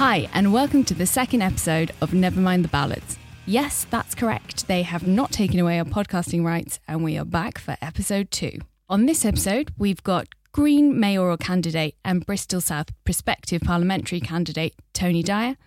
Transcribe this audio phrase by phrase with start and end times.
[0.00, 3.18] Hi, and welcome to the second episode of Never Mind the Ballots.
[3.44, 4.66] Yes, that's correct.
[4.66, 8.60] They have not taken away our podcasting rights, and we are back for episode two.
[8.88, 15.22] On this episode, we've got Green mayoral candidate and Bristol South prospective parliamentary candidate Tony
[15.22, 15.58] Dyer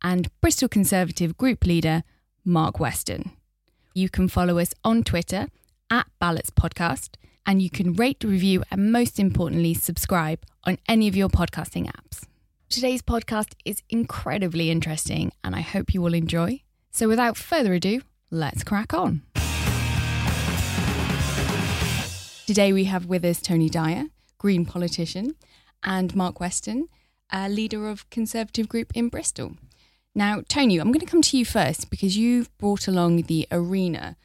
[0.00, 2.04] and Bristol Conservative group leader
[2.44, 3.32] Mark Weston.
[3.92, 5.48] You can follow us on Twitter
[5.90, 11.16] at Ballots Podcast, and you can rate, review, and most importantly, subscribe on any of
[11.16, 12.22] your podcasting apps.
[12.70, 16.62] Today's podcast is incredibly interesting, and I hope you will enjoy.
[16.92, 19.22] So, without further ado, let's crack on.
[22.46, 24.04] Today, we have with us Tony Dyer,
[24.38, 25.34] Green politician,
[25.82, 26.86] and Mark Weston,
[27.32, 29.56] a leader of Conservative Group in Bristol.
[30.14, 34.16] Now, Tony, I'm going to come to you first because you've brought along the arena.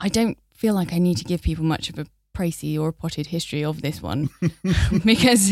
[0.00, 2.92] I don't feel like I need to give people much of a précis or a
[2.92, 4.28] potted history of this one
[5.04, 5.50] because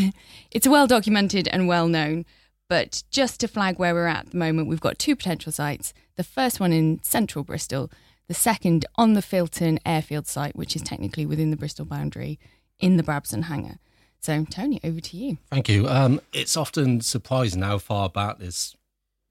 [0.50, 2.25] it's well documented and well known.
[2.69, 5.92] But just to flag where we're at, at the moment, we've got two potential sites.
[6.16, 7.91] The first one in central Bristol,
[8.28, 12.38] the second on the Filton airfield site, which is technically within the Bristol boundary
[12.78, 13.78] in the Brabazon hangar.
[14.20, 15.38] So, Tony, over to you.
[15.50, 15.88] Thank you.
[15.88, 18.77] Um, it's often surprising how far back this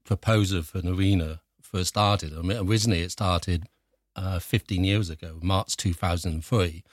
[0.03, 2.37] proposal for an arena first started.
[2.37, 3.67] I mean, originally it started
[4.15, 6.83] uh, 15 years ago, March 2003,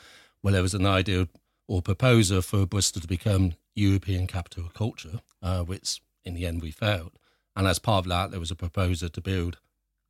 [0.42, 1.28] where there was an idea
[1.66, 6.62] or proposal for Bristol to become European capital of culture, uh, which in the end
[6.62, 7.12] we failed.
[7.54, 9.58] And as part of that, there was a proposal to build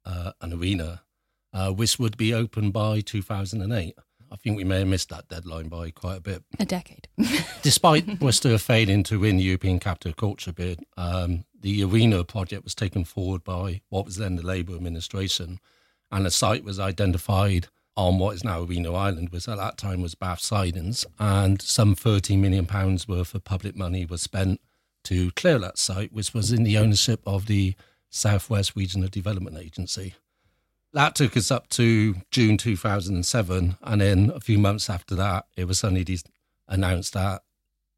[0.05, 1.03] uh, an arena,
[1.53, 3.95] uh, which would be open by 2008.
[4.31, 6.45] I think we may have missed that deadline by quite a bit.
[6.59, 7.09] A decade.
[7.63, 12.65] Despite Bristol failing to win the European Capital of Culture bid, um, the arena project
[12.65, 15.59] was taken forward by what was then the Labour administration,
[16.11, 17.69] and a site was identified
[17.99, 21.97] on what is now Arena Island, which at that time was Bath Sidings, and some
[21.97, 22.65] £13 million
[23.09, 24.61] worth of public money was spent
[25.03, 27.75] to clear that site, which was in the ownership of the
[28.09, 30.15] Southwest Regional Development Agency.
[30.93, 33.77] That took us up to June 2007.
[33.83, 36.07] And then a few months after that, it was suddenly
[36.69, 37.43] announced that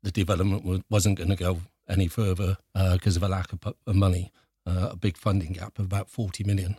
[0.03, 3.95] the development wasn't going to go any further because uh, of a lack of, of
[3.95, 4.33] money,
[4.67, 6.77] uh, a big funding gap of about 40 million.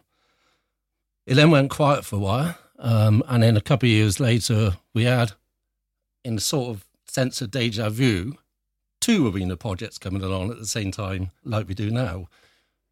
[1.28, 2.58] It then went quiet for a while.
[2.82, 5.34] Um, and then a couple of years later, we had,
[6.26, 8.38] in a sort of sense of deja vu,
[9.00, 12.28] two arena projects coming along at the same time, like we do now.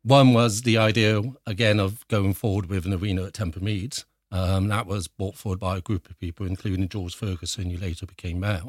[0.03, 4.05] One was the idea, again, of going forward with an arena at Temple Meads.
[4.31, 8.05] Um, that was brought forward by a group of people, including George Ferguson, who later
[8.05, 8.61] became mayor.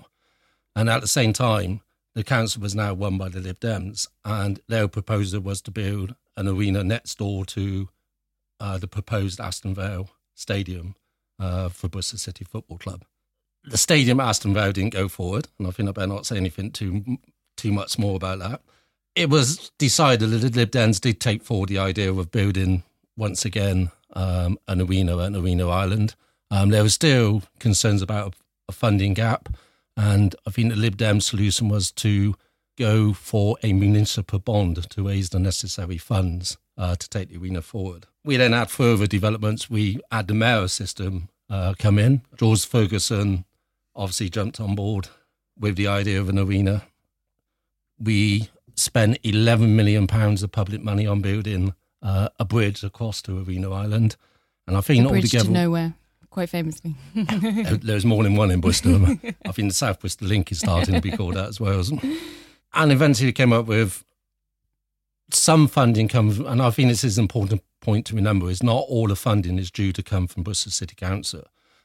[0.75, 1.82] And at the same time,
[2.14, 6.14] the council was now won by the Lib Dems, and their proposal was to build
[6.36, 7.91] an arena next door to
[8.59, 10.94] uh, the proposed Ashton Vale Stadium
[11.41, 13.05] uh, for Bristol City Football Club.
[13.65, 16.37] The stadium at Ashton Vale didn't go forward, and I think I better not say
[16.37, 17.19] anything too
[17.56, 18.62] too much more about that
[19.15, 22.83] it was decided that the Lib Dems did take forward the idea of building
[23.17, 26.15] once again um, an arena at arena island.
[26.51, 28.34] Um, there were still concerns about
[28.69, 29.49] a funding gap,
[29.97, 32.34] and I think the Lib Dem solution was to
[32.80, 37.60] go for a municipal bond to raise the necessary funds uh, to take the arena
[37.60, 38.06] forward.
[38.24, 39.68] We then had further developments.
[39.68, 42.22] We had the mayor system uh, come in.
[42.38, 43.44] George Ferguson
[43.94, 45.08] obviously jumped on board
[45.58, 46.84] with the idea of an arena.
[47.98, 53.44] We spent 11 million pounds of public money on building uh, a bridge across to
[53.44, 54.16] Arena Island,
[54.66, 55.94] and I think a bridge altogether, to nowhere,
[56.30, 56.94] quite famously.
[57.14, 59.04] there's more than one in Bristol.
[59.44, 61.84] I think the South Bristol Link is starting to be called that as well.
[62.72, 64.04] And eventually came up with
[65.32, 68.84] some funding comes, and I think this is an important point to remember: is not
[68.88, 71.44] all the funding is due to come from Bristol City Council.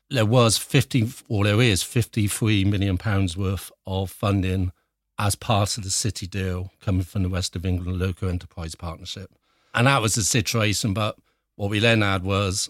[0.09, 4.72] There was 50, or there is 53 million pounds worth of funding
[5.18, 9.31] as part of the city deal coming from the West of England Local Enterprise Partnership.
[9.74, 10.94] And that was the situation.
[10.94, 11.18] But
[11.56, 12.69] what we then had was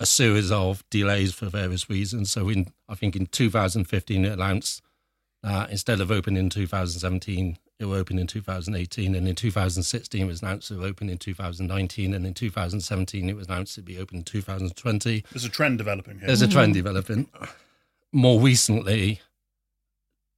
[0.00, 2.30] a series of delays for various reasons.
[2.30, 4.82] So in I think in 2015 it announced
[5.44, 10.24] that instead of opening in 2017, it will open in 2018, and in 2016 it
[10.24, 13.98] was announced it will open in 2019, and in 2017 it was announced to be
[13.98, 15.24] open in 2020.
[15.30, 16.26] There's a trend developing here.
[16.26, 16.54] There's a mm-hmm.
[16.54, 17.28] trend developing.
[18.10, 19.20] More recently,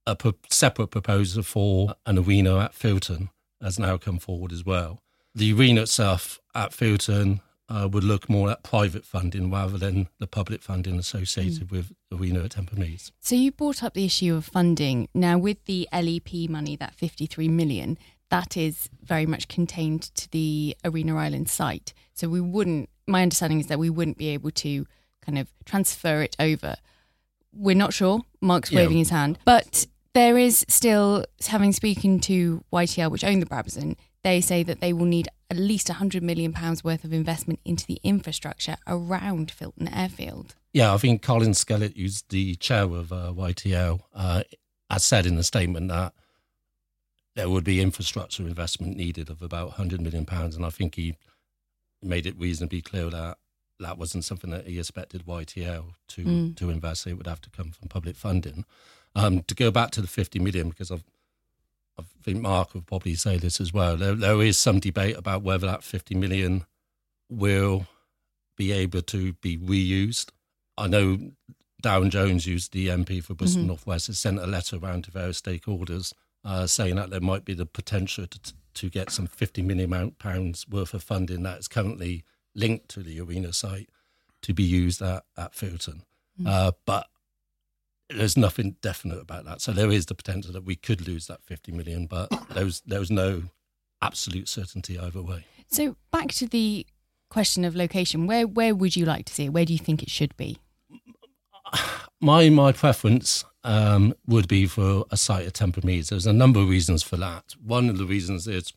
[0.09, 3.29] a pro- separate proposal for an arena at Filton
[3.63, 4.99] has now come forward as well.
[5.37, 10.27] The arena itself at Filton uh, would look more at private funding rather than the
[10.27, 11.73] public funding associated mm.
[11.73, 13.13] with arena at Temple Meads.
[13.21, 15.09] So you brought up the issue of funding.
[15.15, 17.99] Now, with the LEP money, that 53 million,
[18.31, 21.93] that is very much contained to the Arena Island site.
[22.15, 24.87] So we wouldn't, my understanding is that we wouldn't be able to
[25.23, 26.77] kind of transfer it over.
[27.53, 28.21] We're not sure.
[28.41, 29.39] Mark's waving his hand.
[29.45, 34.81] But there is still, having spoken to YTL, which own the Brabazon, they say that
[34.81, 39.53] they will need at least 100 million pounds worth of investment into the infrastructure around
[39.53, 40.55] Filton Airfield.
[40.73, 44.43] Yeah, I think Colin Skellett, who's the chair of uh, YTL, uh,
[44.91, 46.13] has said in the statement that
[47.35, 51.17] there would be infrastructure investment needed of about 100 million pounds, and I think he
[52.03, 53.39] made it reasonably clear that
[53.79, 56.57] that wasn't something that he expected YTL to mm.
[56.57, 57.07] to invest.
[57.07, 58.65] It would have to come from public funding.
[59.15, 61.05] Um, to go back to the 50 million, because I've,
[61.99, 63.97] I think Mark would probably say this as well.
[63.97, 66.67] There, there is some debate about whether that 50 million
[67.29, 67.87] will
[68.57, 70.31] be able to be reused.
[70.77, 71.19] I know
[71.83, 73.69] Darren Jones, who's the MP for Bristol mm-hmm.
[73.69, 76.13] Northwest, has sent a letter around to various stakeholders
[76.45, 80.67] uh, saying that there might be the potential to, to get some 50 million pounds
[80.69, 83.89] worth of funding that is currently linked to the arena site
[84.43, 86.03] to be used at, at Filton.
[86.41, 86.47] Mm.
[86.47, 87.09] Uh, but
[88.09, 89.61] there's nothing definite about that.
[89.61, 92.83] So there is the potential that we could lose that 50 million, but there was,
[92.87, 93.45] there was no
[94.03, 95.45] absolute certainty either way.
[95.69, 96.87] So back to the
[97.29, 99.53] question of location, where where would you like to see it?
[99.53, 100.59] Where do you think it should be?
[102.19, 106.09] My my preference um, would be for a site at Temple Meads.
[106.09, 107.55] There's a number of reasons for that.
[107.63, 108.73] One of the reasons is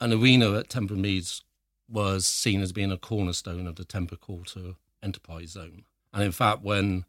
[0.00, 1.42] an arena at Temple Meads
[1.86, 5.84] was seen as being a cornerstone of the Temple Quarter enterprise zone.
[6.14, 7.04] And in fact, when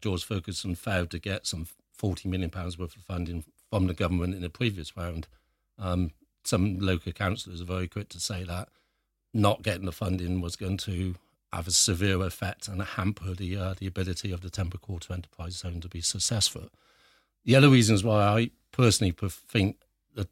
[0.00, 1.66] George Ferguson failed to get some
[2.00, 5.26] £40 million worth of funding from the government in the previous round,
[5.78, 6.12] um,
[6.44, 8.68] some local councillors are very quick to say that
[9.34, 11.16] not getting the funding was going to
[11.52, 15.56] have a severe effect and hamper the uh, the ability of the Temple Quarter Enterprise
[15.56, 16.68] Zone to be successful.
[17.44, 19.14] The other reasons why I personally
[19.48, 19.76] think
[20.14, 20.28] the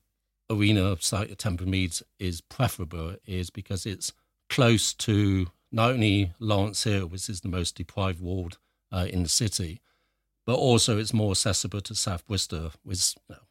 [0.50, 4.12] arena site at Temple Meads is preferable is because it's
[4.48, 8.56] close to not only Lawrence Hill, which is the most deprived ward
[8.92, 9.80] uh, in the city,
[10.46, 13.42] but also it's more accessible to South Bristol, which you know,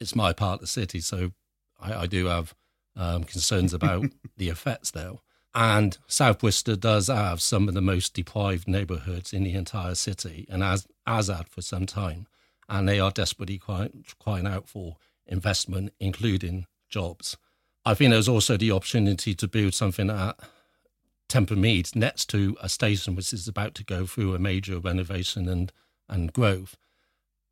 [0.00, 1.32] it's my part of the city, so
[1.80, 2.54] I, I do have
[2.96, 5.12] um, concerns about the effects there.
[5.54, 10.46] And South Bristol does have some of the most deprived neighbourhoods in the entire city,
[10.50, 12.26] and as as had for some time,
[12.68, 14.96] and they are desperately crying, crying out for
[15.26, 17.36] investment, including jobs.
[17.84, 20.36] I think there's also the opportunity to build something at
[21.34, 25.48] Temple Meads next to a station which is about to go through a major renovation
[25.48, 25.72] and,
[26.08, 26.76] and growth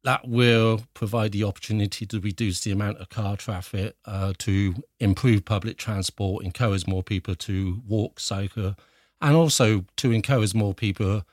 [0.05, 5.45] that will provide the opportunity to reduce the amount of car traffic, uh, to improve
[5.45, 8.77] public transport, encourage more people to walk, cycle,
[9.21, 11.25] and also to encourage more people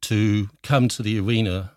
[0.00, 1.74] to come to the arena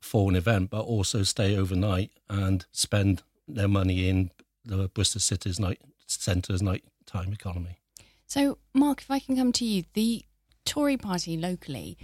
[0.00, 4.32] for an event, but also stay overnight and spend their money in
[4.64, 7.78] the Bristol City's night centre's nighttime economy.
[8.26, 10.24] So, Mark, if I can come to you, the
[10.64, 11.98] Tory party locally,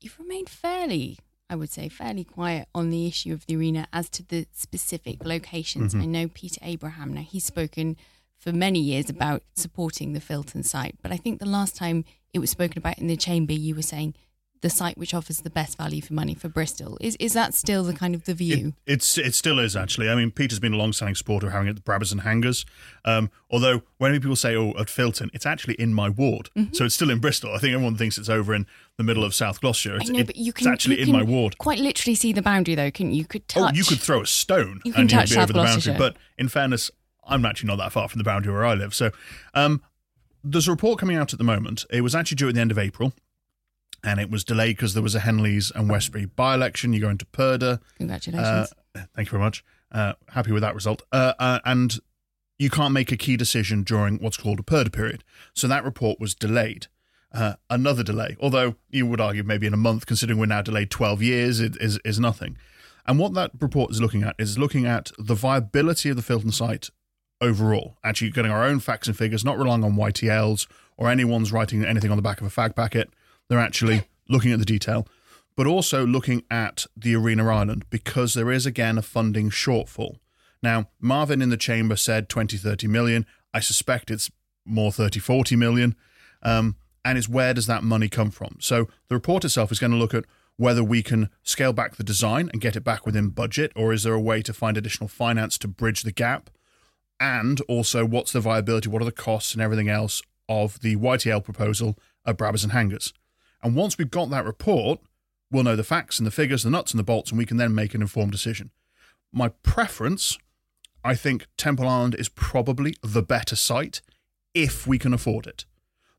[0.00, 1.18] you've remained fairly
[1.50, 5.24] I would say, fairly quiet on the issue of the arena as to the specific
[5.24, 5.94] locations.
[5.94, 6.02] Mm-hmm.
[6.02, 7.96] I know Peter Abraham, now he's spoken
[8.38, 12.38] for many years about supporting the Filton site, but I think the last time it
[12.38, 14.14] was spoken about in the chamber, you were saying
[14.60, 16.98] the site which offers the best value for money for Bristol.
[17.00, 18.74] Is is that still the kind of the view?
[18.86, 20.08] It, it's it still is actually.
[20.08, 22.64] I mean, Peter's been a long-standing supporter of having it at the Brabazon Hangars.
[23.04, 26.72] Um, although when people say, "Oh, at Filton," it's actually in my ward, mm-hmm.
[26.72, 27.54] so it's still in Bristol.
[27.54, 29.96] I think everyone thinks it's over in the middle of South Gloucestershire.
[29.96, 31.58] It's, know, but you can, it's actually you in my ward.
[31.58, 33.18] Quite literally see the boundary, though, can you?
[33.18, 33.74] You could touch.
[33.74, 35.94] Oh, you could throw a stone you and you'd be over the boundary.
[35.96, 36.90] But in fairness,
[37.26, 38.94] I'm actually not that far from the boundary where I live.
[38.94, 39.10] So
[39.54, 39.82] um,
[40.42, 41.84] there's a report coming out at the moment.
[41.90, 43.12] It was actually due at the end of April
[44.04, 46.92] and it was delayed because there was a Henleaze and Westbury by election.
[46.92, 47.80] You go into Purdah.
[47.96, 48.72] Congratulations.
[48.94, 49.64] Uh, thank you very much.
[49.90, 51.02] Uh, happy with that result.
[51.12, 51.98] Uh, uh, and
[52.58, 55.24] you can't make a key decision during what's called a Purdah period.
[55.54, 56.86] So that report was delayed.
[57.30, 60.90] Uh, another delay, although you would argue maybe in a month, considering we're now delayed
[60.90, 62.56] 12 years, it is, is nothing.
[63.06, 66.52] And what that report is looking at is looking at the viability of the Filton
[66.52, 66.88] site
[67.40, 71.84] overall, actually getting our own facts and figures, not relying on YTLs or anyone's writing
[71.84, 73.10] anything on the back of a fag packet
[73.48, 75.06] they're actually looking at the detail,
[75.56, 80.16] but also looking at the Arena Island because there is again a funding shortfall.
[80.62, 83.26] Now, Marvin in the chamber said 20, 30 million.
[83.54, 84.30] I suspect it's
[84.64, 85.96] more 30, 40 million.
[86.42, 88.56] Um, and it's where does that money come from?
[88.60, 90.24] So the report itself is going to look at
[90.56, 94.02] whether we can scale back the design and get it back within budget, or is
[94.02, 96.50] there a way to find additional finance to bridge the gap?
[97.20, 101.42] And also, what's the viability, what are the costs and everything else of the YTL
[101.42, 103.12] proposal of Brabazon Hangars?
[103.62, 105.00] And once we've got that report,
[105.50, 107.56] we'll know the facts and the figures, the nuts and the bolts, and we can
[107.56, 108.70] then make an informed decision.
[109.32, 110.38] My preference,
[111.04, 114.00] I think Temple Island is probably the better site
[114.54, 115.64] if we can afford it.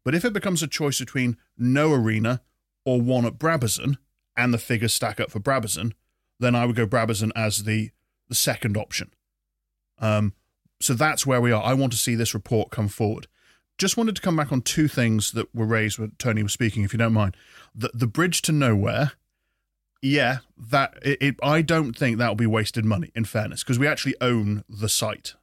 [0.03, 2.41] But if it becomes a choice between no arena
[2.85, 3.97] or one at Brabazon,
[4.39, 5.91] and the figures stack up for Brabazon,
[6.39, 7.91] then I would go Brabazon as the,
[8.29, 9.11] the second option.
[9.99, 10.33] Um,
[10.79, 11.61] so that's where we are.
[11.61, 13.27] I want to see this report come forward.
[13.79, 16.83] Just wanted to come back on two things that were raised when Tony was speaking,
[16.83, 17.35] if you don't mind.
[17.73, 19.13] The the bridge to nowhere.
[20.01, 23.11] Yeah, that it, it I don't think that'll be wasted money.
[23.15, 25.33] In fairness, because we actually own the site,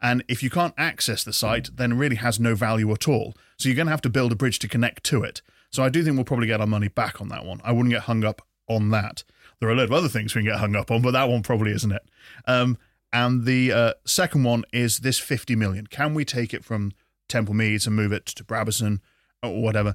[0.00, 3.36] and if you can't access the site, then it really has no value at all.
[3.58, 5.42] So you're going to have to build a bridge to connect to it.
[5.70, 7.60] So I do think we'll probably get our money back on that one.
[7.62, 9.22] I wouldn't get hung up on that.
[9.60, 11.28] There are a lot of other things we can get hung up on, but that
[11.28, 12.02] one probably isn't it.
[12.46, 12.78] Um,
[13.12, 15.86] and the uh, second one is this 50 million.
[15.86, 16.92] Can we take it from
[17.28, 19.00] Temple Meads and move it to Brabazon
[19.42, 19.94] or whatever?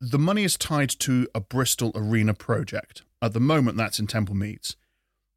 [0.00, 3.02] The money is tied to a Bristol Arena project.
[3.20, 4.76] At the moment, that's in Temple Meads.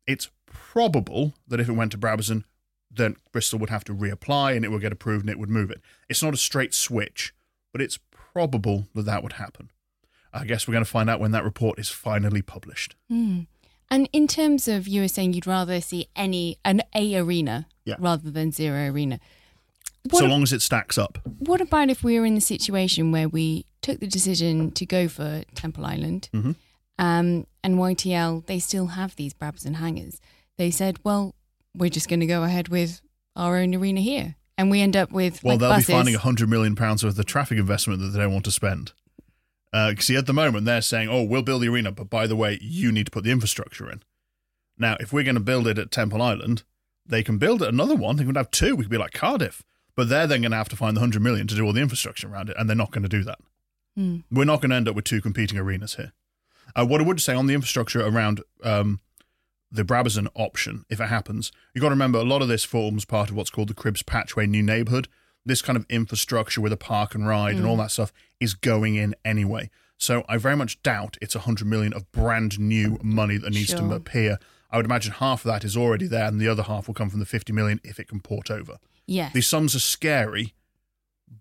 [0.05, 2.43] It's probable that if it went to Brabazon,
[2.89, 5.71] then Bristol would have to reapply and it would get approved and it would move
[5.71, 5.81] it.
[6.09, 7.33] It's not a straight switch,
[7.71, 9.69] but it's probable that that would happen.
[10.33, 12.95] I guess we're going to find out when that report is finally published.
[13.11, 13.47] Mm.
[13.89, 17.95] And in terms of you were saying you'd rather see any an A arena Yeah.
[17.99, 19.19] rather than zero arena.
[20.09, 21.19] So What, long as it stacks up.
[21.39, 25.07] what about if we were in the situation where we took the decision to go
[25.07, 26.55] for Temple Island Mhm.
[26.97, 30.19] um, and YTL, they still have these Brabazon Hangars.
[30.57, 31.35] They said, well,
[31.75, 33.01] we're just going to go ahead with
[33.35, 34.35] our own arena here.
[34.57, 35.87] And we end up with Well, like, they'll buses.
[35.87, 38.51] be finding a hundred million pounds worth of traffic investment that they don't want to
[38.51, 38.93] spend.
[39.73, 42.35] Uh, see, at the moment they're saying, "Oh, we'll build the arena, but by the
[42.35, 44.03] way, you need to put the infrastructure in."
[44.77, 46.63] Now, if we're going to build it at Temple Island,
[47.05, 48.17] they can build another one.
[48.17, 48.75] They could have two.
[48.75, 49.63] We could be like Cardiff,
[49.95, 51.81] but they're then going to have to find the hundred million to do all the
[51.81, 53.39] infrastructure around it, and they're not going to do that.
[53.95, 54.17] Hmm.
[54.31, 56.13] We're not going to end up with two competing arenas here.
[56.75, 59.01] Uh, what I would say on the infrastructure around um,
[59.71, 63.05] the Brabazon option, if it happens, you've got to remember a lot of this forms
[63.05, 65.07] part of what's called the Cribbs Patchway New Neighbourhood.
[65.45, 68.95] This kind of infrastructure with a park and ride and all that stuff is going
[68.95, 69.71] in anyway.
[69.97, 73.93] So I very much doubt it's 100 million of brand new money that needs to
[73.93, 74.37] appear.
[74.69, 77.09] I would imagine half of that is already there, and the other half will come
[77.09, 78.77] from the 50 million if it can port over.
[79.11, 79.33] Yes.
[79.33, 80.53] These sums are scary,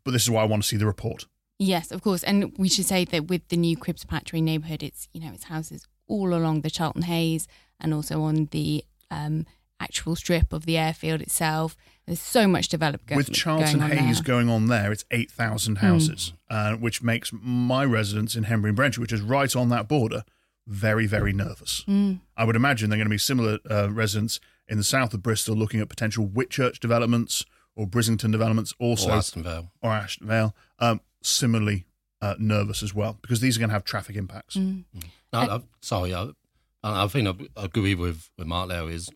[0.05, 1.27] but this is why I want to see the report.
[1.59, 2.25] Yes, of course.
[2.25, 5.45] And we should say that with the new Cribbs Patchway neighbourhood, it's you know it's
[5.45, 7.47] houses all along the Charlton Hayes
[7.79, 9.47] and also on the um,
[9.79, 11.77] actual strip of the airfield itself.
[12.07, 14.25] There's so much development with Charlton going on Hayes there.
[14.25, 19.13] going on there, it's 8,000 houses, uh, which makes my residence in Henbury and which
[19.13, 20.25] is right on that border,
[20.67, 21.85] very, very nervous.
[21.87, 22.21] Mm.
[22.37, 25.55] I would imagine they're going to be similar uh, residents in the south of Bristol
[25.57, 27.45] looking at potential Whitchurch developments
[27.77, 29.71] or Brislington developments, also, or Aston Vale.
[29.83, 31.87] or Ashton Vale, um, similarly
[32.21, 34.57] uh, nervous as well, because these are going to have traffic impacts.
[34.57, 34.85] Mm.
[35.33, 36.29] No, I- I, sorry, I,
[36.83, 39.09] I think I agree with, with Mark there is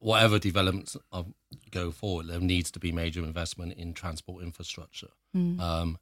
[0.00, 1.32] whatever developments of,
[1.70, 5.08] go forward, there needs to be major investment in transport infrastructure.
[5.36, 5.60] Mm.
[5.60, 5.98] Um,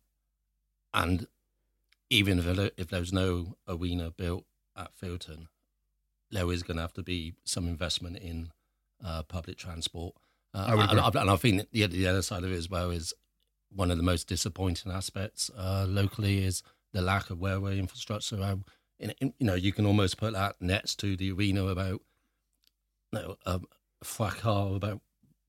[0.92, 1.26] and
[2.10, 4.44] even if, if there's no arena built
[4.76, 5.46] at Filton,
[6.30, 8.50] there is going to have to be some investment in
[9.04, 10.14] uh, public transport.
[10.56, 11.20] Uh, I would and, agree.
[11.20, 13.12] and I think the, the other side of it as well is
[13.74, 18.42] one of the most disappointing aspects uh, locally is the lack of railway infrastructure.
[18.42, 18.64] Um,
[18.98, 22.00] in, in, you know, you can almost put that next to the arena about
[23.12, 23.66] you know, um,
[24.02, 25.00] fracas about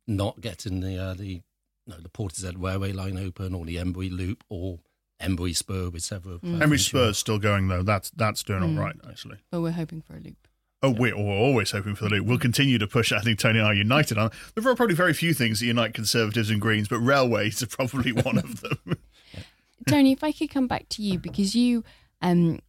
[0.08, 1.42] not getting the uh, the you
[1.88, 4.80] know, the Portishead railway line open or the Henbury Loop or
[5.22, 6.40] Henbury Spur with several.
[6.40, 6.60] Mm.
[6.60, 7.84] Henbury Spurs still going though.
[7.84, 8.78] That's that's doing Mm.
[8.78, 9.38] all right actually.
[9.52, 10.48] But we're hoping for a loop.
[10.84, 12.26] Oh, we're, we're always hoping for the loop.
[12.28, 13.12] We'll continue to push.
[13.12, 14.30] I think Tony and I are united on.
[14.54, 18.12] There are probably very few things that unite Conservatives and Greens, but railways are probably
[18.12, 18.98] one of them.
[19.88, 21.84] Tony, if I could come back to you because you
[22.22, 22.60] um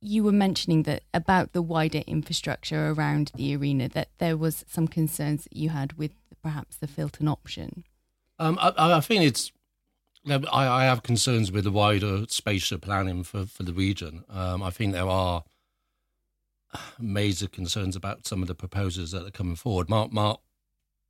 [0.00, 4.86] you were mentioning that about the wider infrastructure around the arena that there was some
[4.86, 7.84] concerns that you had with perhaps the Filton option.
[8.38, 9.50] Um, I, I think it's.
[10.28, 14.24] I, I have concerns with the wider spatial planning for, for the region.
[14.30, 15.44] Um, I think there are
[16.98, 19.88] major concerns about some of the proposals that are coming forward.
[19.88, 20.40] Mark, Mark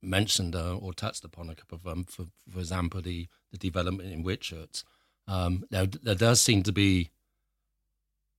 [0.03, 2.05] mentioned uh, or touched upon a couple of them.
[2.05, 4.85] For, for example, the, the development in Whitchurch.
[5.27, 7.11] Um, there, there does seem to be,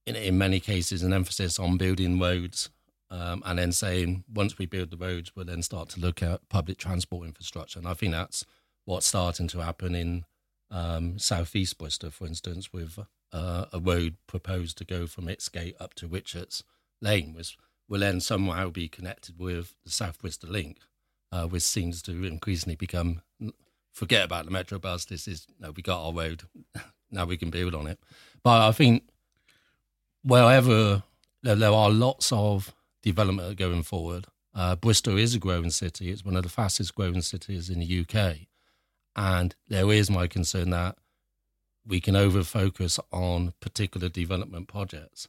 [0.06, 2.70] in, in many cases, an emphasis on building roads
[3.10, 6.48] um, and then saying once we build the roads, we'll then start to look at
[6.48, 7.78] public transport infrastructure.
[7.78, 8.44] And I think that's
[8.84, 10.24] what's starting to happen in
[10.70, 12.98] um, southeast Bristol, for instance, with
[13.32, 16.62] uh, a road proposed to go from Hicks Gate up to Whitchurch
[17.00, 17.56] Lane, which
[17.88, 20.78] will then somehow be connected with the South Bristol Link,
[21.32, 23.22] uh, which seems to increasingly become
[23.92, 25.06] forget about the Metro bus.
[25.06, 26.42] This is no, we got our road.
[27.10, 27.98] now we can build on it.
[28.42, 29.04] But I think
[30.22, 31.02] wherever
[31.42, 36.10] there, there are lots of development going forward, uh, Bristol is a growing city.
[36.10, 38.48] It's one of the fastest growing cities in the UK.
[39.14, 40.98] And there is my concern that
[41.86, 45.28] we can over focus on particular development projects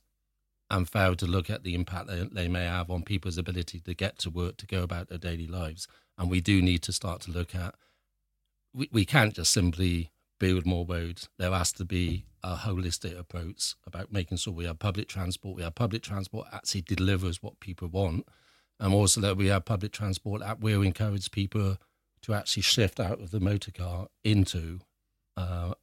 [0.70, 3.94] and fail to look at the impact they, they may have on people's ability to
[3.94, 5.88] get to work, to go about their daily lives.
[6.18, 7.76] And we do need to start to look at
[8.74, 11.30] we, we can't just simply build more roads.
[11.38, 15.58] There has to be a holistic approach about making sure we have public transport.
[15.58, 18.28] We have public transport that actually delivers what people want,
[18.80, 21.78] and also that we have public transport that will encourage people
[22.22, 24.80] to actually shift out of the motor car into
[25.36, 25.74] uh,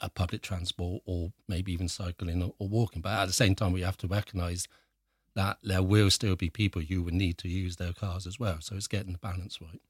[0.00, 3.02] a public transport or maybe even cycling or, or walking.
[3.02, 4.68] But at the same time, we have to recognise
[5.34, 8.58] that there will still be people who will need to use their cars as well.
[8.60, 9.80] So it's getting the balance right.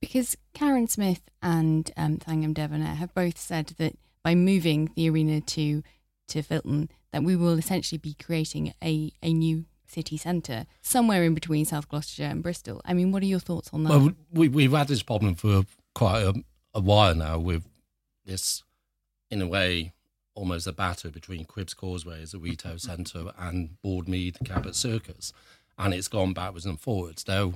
[0.00, 5.40] Because Karin Smyth and um, Thangam Debbonaire have both said that by moving the arena
[5.40, 5.82] to
[6.28, 11.32] to Filton, that we will essentially be creating a, a new city centre somewhere in
[11.34, 12.82] between South Gloucestershire and Bristol.
[12.84, 13.90] I mean, what are your thoughts on that?
[13.90, 15.62] Well, we, we've had this problem for
[15.94, 16.34] quite a,
[16.74, 17.64] a while now with
[18.26, 18.62] this,
[19.30, 19.92] in a way,
[20.34, 25.32] almost a battle between Cribbs Causeway as a retail centre and Broadmead Cabot Circus.
[25.78, 27.26] And it's gone backwards and forwards.
[27.28, 27.54] Now,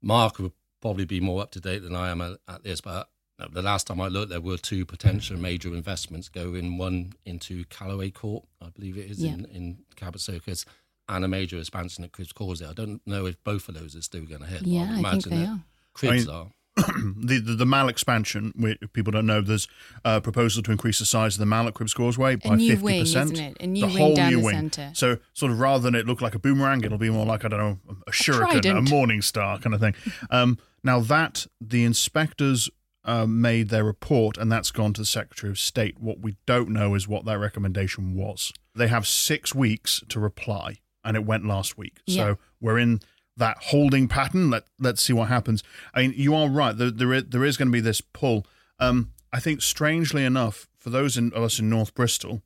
[0.00, 3.08] Mark would probably be more up to date than I am at, at this, but
[3.50, 5.40] the last time I looked, there were two potential mm.
[5.40, 9.32] major investments going one into Callowhill Court, I believe it is, Yeah.
[9.32, 10.64] in, in Cabot Circus,
[11.08, 12.68] and a major expansion at Cribbs Causeway.
[12.68, 14.60] I don't know if both of those are still going to hit.
[14.60, 15.60] but yeah, would I think they that are.
[15.94, 16.46] Cribbs I are.
[16.76, 18.52] the, the the Mall expansion.
[18.56, 19.68] Which if people don't know, there's
[20.04, 22.70] a proposal to increase the size of the Mall at Cribbs Causeway by A new
[22.70, 23.32] fifty wing, percent.
[23.32, 23.56] isn't it?
[23.60, 24.54] A new the wing whole down new the wing.
[24.54, 24.90] centre.
[24.94, 27.48] So sort of rather than it look like a boomerang, it'll be more like I
[27.48, 28.90] don't know a shuriken, a, trident.
[28.90, 29.94] morning star kind of thing.
[30.30, 32.70] Um, now that the inspectors
[33.04, 35.98] uh, made their report and that's gone to the Secretary of State.
[36.00, 38.52] What we don't know is what that recommendation was.
[38.74, 41.98] They have six weeks to reply, and it went last week.
[42.06, 42.14] Yeah.
[42.22, 43.00] So we're in
[43.36, 44.50] that holding pattern.
[44.50, 45.62] Let Let's see what happens.
[45.94, 46.76] I mean, you are right.
[46.76, 48.46] There, there is, there is going to be this pull.
[48.78, 52.42] Um, I think, strangely enough, for those in, of us in North Bristol,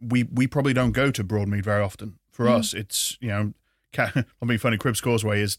[0.00, 2.18] we we probably don't go to Broadmead very often.
[2.30, 2.50] For Mm.
[2.58, 3.52] us, it's you know,
[3.98, 4.76] I'll be funny.
[4.76, 5.58] Cribbs Causeway is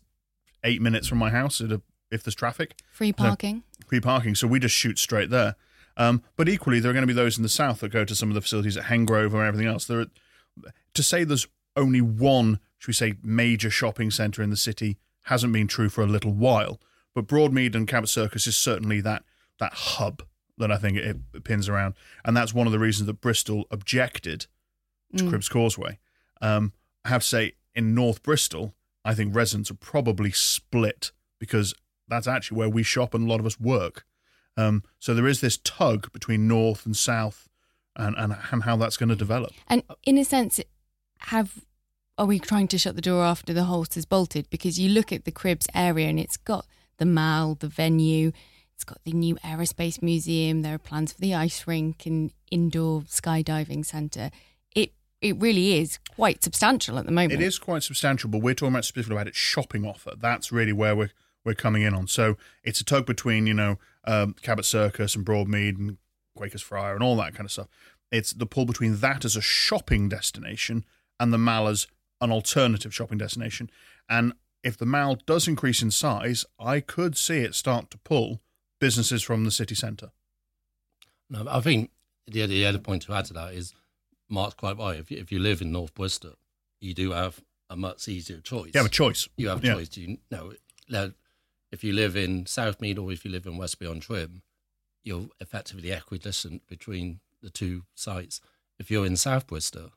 [0.63, 3.63] eight minutes from my house a, if there's traffic Free parking.
[3.87, 5.55] free parking, so we just shoot straight there.
[5.97, 8.15] Um, but equally, there are going to be those in the south that go to
[8.15, 9.85] some of the facilities at Hengrove or everything else.
[9.85, 10.05] There, are,
[10.93, 15.51] to say there's only one, should we say, major shopping centre in the city hasn't
[15.51, 16.79] been true for a little while.
[17.15, 19.23] But Broadmead and Cabot Circus is certainly that
[19.59, 20.21] that hub
[20.59, 23.65] that I think it, it pins around, and that's one of the reasons that Bristol
[23.71, 24.45] objected
[25.17, 25.31] to Mm.
[25.31, 25.97] Cribbs Causeway.
[26.41, 31.73] Um, I have to say, in North Bristol, I think residents are probably split because
[32.07, 34.05] that's actually where we shop and a lot of us work.
[34.57, 37.49] Um, so there is this tug between North and South,
[37.95, 39.53] and and, and how that's going to develop.
[39.67, 40.59] And in a sense,
[41.19, 41.65] have
[42.17, 44.49] are we trying to shut the door after the horse is bolted?
[44.49, 46.65] Because you look at the Cribbs area and it's got
[46.97, 48.31] the mall, the venue,
[48.73, 50.61] it's got the new aerospace museum.
[50.61, 54.31] There are plans for the ice rink and indoor skydiving centre.
[54.75, 57.41] It it really is quite substantial at the moment.
[57.41, 60.13] It is quite substantial, but we're talking about specifically about its shopping offer.
[60.17, 61.11] That's really where we're
[61.43, 62.07] we're coming in on.
[62.07, 65.97] So it's a tug between you know um, Cabot Circus and Broadmead and
[66.35, 67.67] Quakers Friar and all that kind of stuff.
[68.11, 70.85] It's the pull between that as a shopping destination
[71.19, 71.87] and the Mall as
[72.21, 73.69] an alternative shopping destination.
[74.09, 78.41] And if the Mall does increase in size, I could see it start to pull
[78.79, 80.11] businesses from the city centre.
[81.29, 81.91] No, I think
[82.27, 83.73] the, the other point to add to that is
[84.29, 84.99] Mark's quite right.
[84.99, 86.33] If you, if you live in North Bristol,
[86.81, 88.71] you do have a much easier choice.
[88.73, 89.27] You have a choice.
[89.37, 89.73] You have a Yeah.
[89.75, 89.97] choice.
[89.97, 91.13] You know,
[91.71, 94.41] if you live in Southmead or if you live in Westbury on Trym,
[95.03, 98.41] you're effectively equidistant between the two sites.
[98.79, 99.91] If you're in South Bristol,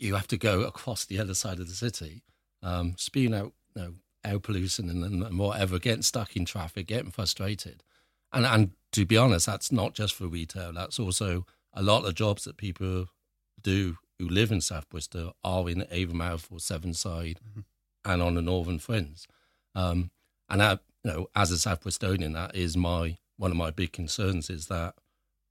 [0.00, 2.22] you have to go across the other side of the city,
[2.62, 7.10] um, spewing out you know, air pollution and, and, whatever, getting stuck in traffic, getting
[7.10, 7.82] frustrated.
[8.32, 10.72] And and to be honest, that's not just for retail.
[10.72, 13.06] That's also a lot of jobs that people
[13.60, 17.38] do who live in South Bristol are in Avonmouth or Severnside
[18.04, 19.26] and on the Northern Fringe.
[19.74, 20.10] Um,
[20.48, 23.92] and that, you know, as a South Bristolian, that is my one of my big
[23.92, 24.94] concerns is that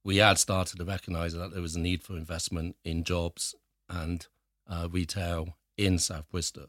[0.03, 3.55] we had started to recognise that there was a need for investment in jobs
[3.89, 4.27] and
[4.69, 6.67] uh, retail in South Bristol.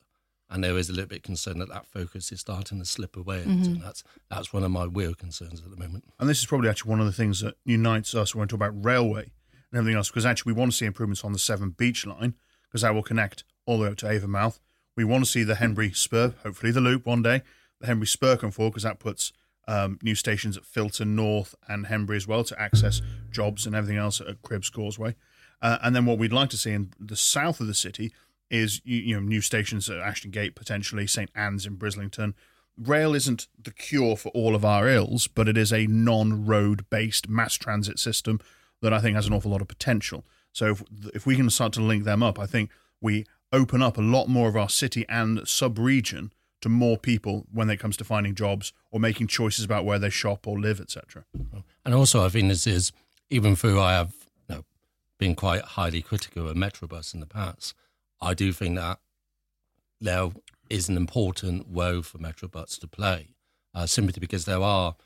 [0.51, 3.43] And there is a little bit concerned that that focus is starting to slip away.
[3.43, 6.05] And that's that's one of my real concerns at the moment.
[6.19, 8.57] And this is probably actually one of the things that unites us when we talk
[8.57, 9.31] about railway
[9.71, 12.35] and everything else, because actually we want to see improvements on the Severn Beach line,
[12.67, 14.59] because that will connect all the way up to Avonmouth.
[14.97, 17.43] We want to see the Henbury Spur, hopefully the loop one day,
[17.79, 19.33] the Henbury Spur come forward, because that puts
[19.67, 23.99] um, new stations at Filton North and Henbury as well to access jobs and everything
[23.99, 25.15] else at Cribbs Causeway.
[25.61, 28.13] Uh, and then what we'd like to see in the south of the city
[28.51, 32.35] is you, you know new stations at Ashton Gate potentially, St Anne's in Brislington.
[32.77, 37.29] Rail isn't the cure for all of our ills, but it is a non-road based
[37.29, 38.41] mass transit system
[38.81, 40.25] that I think has an awful lot of potential.
[40.53, 40.83] So if,
[41.15, 44.29] if we can start to link them up, I think we open up a lot
[44.29, 48.73] more of our city and sub-region to more people when it comes to finding jobs
[48.91, 51.25] or making choices about where they shop or live, etc.
[51.85, 52.93] And also, I think this is
[53.31, 54.13] even though I have
[55.19, 57.75] been quite highly critical of Metrobus in the past,
[58.21, 59.01] I do think that
[60.01, 60.31] there
[60.71, 63.35] is an important role for Metrobus to play,
[63.75, 64.97] uh, simply because there are,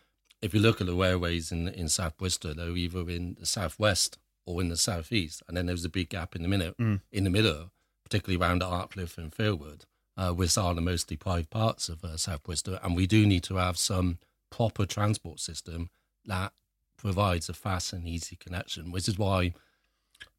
[0.42, 4.18] if you look at the railways in in South Bristol, they're either in the southwest
[4.44, 7.00] or in the southeast, and then there's a big gap in the middle, Mm.
[7.12, 7.70] in the middle,
[8.04, 9.82] particularly around Hartcliffe and Withywood,
[10.16, 13.44] uh, which are the most deprived parts of uh, South Bristol, and we do need
[13.44, 14.18] to have some
[14.50, 15.88] proper transport system
[16.26, 16.52] that
[16.96, 19.54] provides a fast and easy connection, which is why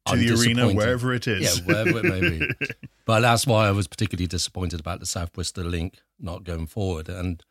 [0.06, 1.60] To I'm the arena, wherever it is.
[1.60, 2.48] yeah, wherever it may be.
[3.06, 7.08] But that's why I was particularly disappointed about the South Bristol link not going forward.
[7.10, 7.42] And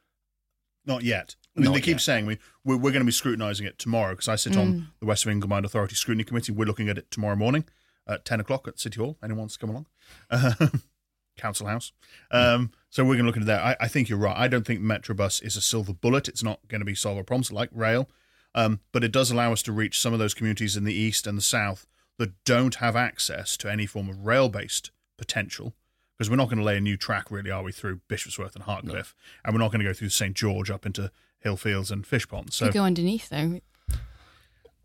[0.86, 1.36] Not yet.
[1.56, 2.02] I mean, Not they keep yet.
[2.02, 5.06] saying we, we're, we're going to be scrutinising it tomorrow because I sit on the
[5.06, 6.52] West of England Combined Authority Scrutiny Committee.
[6.52, 7.66] We're looking at it tomorrow morning
[8.08, 9.18] at 10 o'clock at City Hall.
[9.24, 9.86] Anyone wants to come along?
[10.32, 10.82] Um,
[11.38, 11.92] Council House.
[12.32, 13.62] Um, so we're going to look into that.
[13.64, 14.38] I, I think you're right.
[14.38, 16.28] I don't think Metrobus is a silver bullet.
[16.28, 18.10] It's not going to be solve our problems like rail.
[18.56, 21.26] Um, but it does allow us to reach some of those communities in the east
[21.28, 21.86] and the south
[22.18, 25.74] that don't have access to any form of rail based potential.
[26.18, 28.66] Because we're not going to lay a new track, really, are we, through Bishopsworth and
[28.66, 29.16] Hartcliffe?
[29.44, 30.36] And we're not going to go through St.
[30.36, 31.12] George up into
[31.44, 32.54] Hillfields and Fishpond.
[32.54, 33.62] So You go underneath though.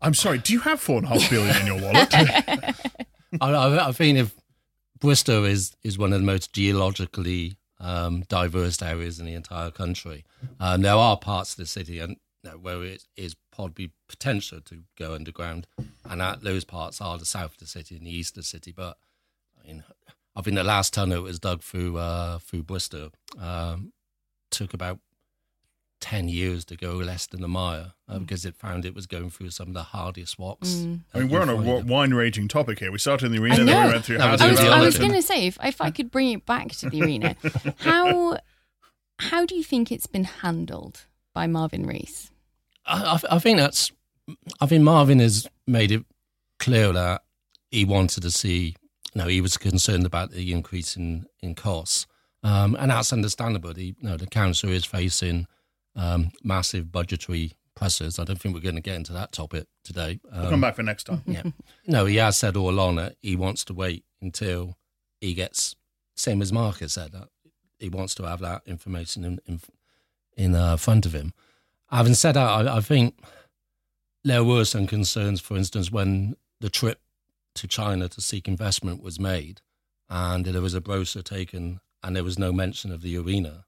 [0.01, 2.09] I'm sorry, do you have four and a half billion in your wallet?
[2.13, 2.73] I,
[3.41, 4.33] I, I think if
[4.99, 10.25] Bristol is, is one of the most geologically um, diverse areas in the entire country,
[10.59, 14.61] um, there are parts of the city and you know, where it is probably potential
[14.61, 15.67] to go underground,
[16.05, 18.47] and that, those parts are the south of the city and the east of the
[18.47, 18.71] city.
[18.71, 18.97] But
[19.61, 19.83] I mean,
[20.35, 23.91] I think the last tunnel that was dug through uh, through Bristol um,
[24.51, 24.99] took about
[25.99, 29.29] ten years to go less than a mile uh, because it found it was going
[29.29, 30.69] through some of the hardest rocks.
[30.69, 31.01] Mm.
[31.13, 32.91] I mean, we're on a wine raging topic here.
[32.91, 33.87] We started in the arena, I then we know.
[33.87, 36.31] went through No, I was, I was going to say if, if I could bring
[36.31, 37.35] it back to the arena,
[37.79, 38.37] how
[39.19, 41.05] how do you think it's been handled
[41.39, 42.31] by Marvin Rees?
[42.85, 43.91] I, I, I think that's.
[44.59, 46.03] I think Marvin has made it
[46.59, 47.21] clear that
[47.71, 48.75] he wanted to see.
[49.13, 52.07] You know, he was concerned about the increase in in costs,
[52.43, 53.73] um, and that's understandable.
[53.73, 55.47] The, you know, the council is facing
[55.95, 58.19] um, massive budgetary pressures.
[58.19, 60.19] I don't think we're going to get into that topic today.
[60.31, 61.21] Um, We'll come back for next time.
[61.25, 61.43] yeah.
[61.87, 64.75] No, he has said all along that he wants to wait until
[65.21, 65.75] he gets,
[66.15, 67.29] same as Mark has said, that
[67.79, 69.61] he wants to have that information in in,
[70.39, 71.33] in uh, front of him.
[71.91, 73.19] Having said that, I, I think
[74.23, 77.01] there were some concerns, for instance, when the trip
[77.55, 79.59] to China to seek investment was made
[80.09, 83.65] and there was a brochure taken and there was no mention of the arena,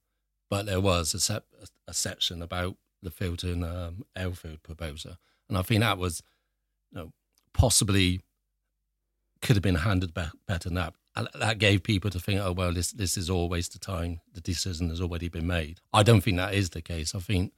[0.50, 1.46] but there was a, sep-
[1.88, 5.18] a section about the Filton um, airfield proposal.
[5.50, 6.24] And I think that was
[6.92, 7.12] you know,
[7.54, 8.22] possibly
[9.42, 10.94] could have been handled be- better than that.
[11.15, 13.82] And that gave people to think, oh, well, this, this is all a waste of
[13.82, 14.21] time.
[14.34, 15.82] The decision has already been made.
[15.93, 17.13] I don't think that is the case.
[17.13, 17.52] I think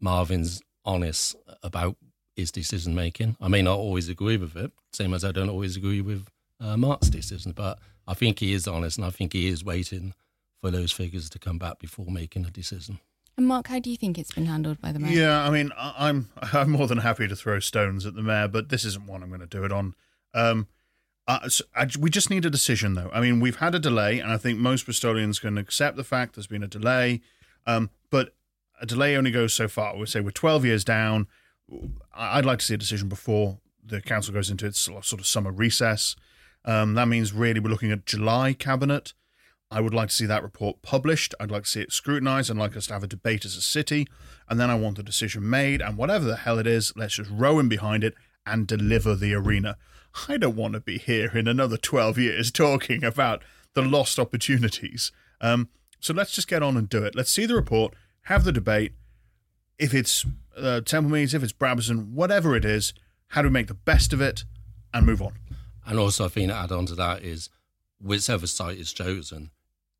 [0.00, 1.96] Marvin's honest about
[2.36, 3.36] his decision making.
[3.40, 6.28] I may not always agree with it, same as I don't always agree with
[6.60, 10.14] uh, Mark's decision, but I think he is honest and I think he is waiting
[10.60, 12.98] for those figures to come back before making a decision.
[13.36, 15.18] And Mark, how do you think it's been handled by the mayor?
[15.22, 18.48] Yeah, I mean, I- I'm I'm more than happy to throw stones at the mayor,
[18.48, 19.94] but this isn't one I'm going to do it on.
[20.34, 20.66] Um,
[21.30, 23.08] uh, so I, we just need a decision, though.
[23.12, 26.34] I mean, we've had a delay, and I think most Bristolians can accept the fact
[26.34, 27.20] there's been a delay.
[27.68, 28.34] Um, but
[28.80, 29.96] a delay only goes so far.
[29.96, 31.28] We say we're 12 years down.
[32.12, 35.52] I'd like to see a decision before the council goes into its sort of summer
[35.52, 36.16] recess.
[36.64, 39.14] Um, that means really we're looking at July cabinet.
[39.70, 41.32] I would like to see that report published.
[41.38, 42.50] I'd like to see it scrutinised.
[42.50, 44.08] I'd like us to have a debate as a city.
[44.48, 45.80] And then I want a decision made.
[45.80, 48.14] And whatever the hell it is, let's just row in behind it
[48.44, 49.76] and deliver the arena.
[50.28, 53.42] I don't want to be here in another 12 years talking about
[53.74, 55.12] the lost opportunities.
[55.40, 55.68] Um,
[56.00, 57.14] so let's just get on and do it.
[57.14, 58.92] Let's see the report, have the debate.
[59.78, 62.92] If it's uh, Temple Meads, if it's Brabazon, whatever it is,
[63.28, 64.44] how do we make the best of it
[64.92, 65.32] and move on?
[65.86, 67.48] And also, I think to add on to that is
[68.00, 69.50] whichever site is chosen,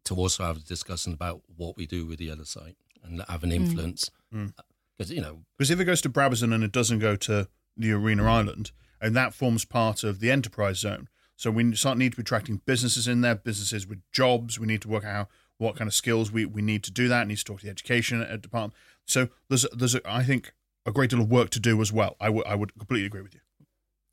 [0.04, 3.44] to also have a discussion about what we do with the other site and have
[3.44, 4.10] an influence.
[4.34, 4.52] Mm.
[4.96, 7.92] Because, you know, Because if it goes to Brabazon and it doesn't go to the
[7.92, 11.08] Arena Island, and that forms part of the enterprise zone.
[11.36, 14.58] So we start need to be attracting businesses in there, businesses with jobs.
[14.58, 17.22] We need to work out what kind of skills we, we need to do that.
[17.22, 18.74] It needs to talk to the education uh, department.
[19.06, 20.52] So there's there's a, I think
[20.84, 22.16] a great deal of work to do as well.
[22.20, 23.40] I would I would completely agree with you.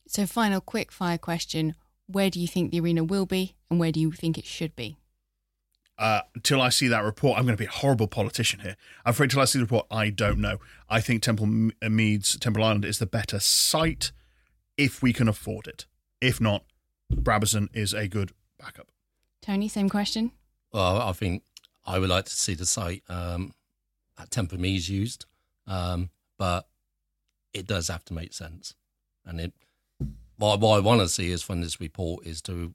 [0.08, 1.76] So, final quick fire question
[2.08, 4.76] Where do you think the arena will be and where do you think it should
[4.76, 4.97] be?
[5.97, 8.76] uh, till I see that report, I'm going to be a horrible politician here.
[9.06, 10.60] I'm afraid until I see the report, I don't know.
[10.89, 14.12] I think Temple uh, Meads, Temple Island is the better site
[14.77, 15.85] if we can afford it.
[16.21, 16.63] If not,
[17.11, 18.87] Brabazon is a good backup.
[19.41, 20.31] Tony, same question.
[20.73, 21.43] well, I think
[21.85, 23.53] I would like to see the site um,
[24.19, 25.25] at Temple Meads used,
[25.67, 26.67] um, but
[27.53, 28.73] it does have to make sense.
[29.25, 29.53] And it,
[30.37, 32.73] what, what I want to see is from this report is to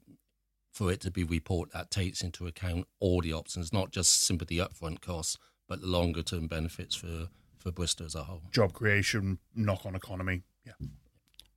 [0.71, 4.45] for it to be report that takes into account all the options, not just simply
[4.49, 5.37] the upfront costs,
[5.69, 7.27] but the longer term benefits for
[7.59, 8.41] for Bristol as a whole.
[8.51, 10.41] Job creation, knock on economy.
[10.65, 10.73] Yeah.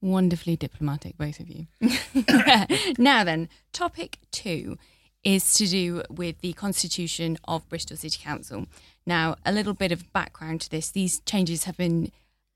[0.01, 1.67] Wonderfully diplomatic, both of you.
[2.99, 4.79] now, then, topic two
[5.25, 8.67] is to do with the constitution of Bristol City Council.
[9.07, 12.13] Now, a little bit of background to this these changes have been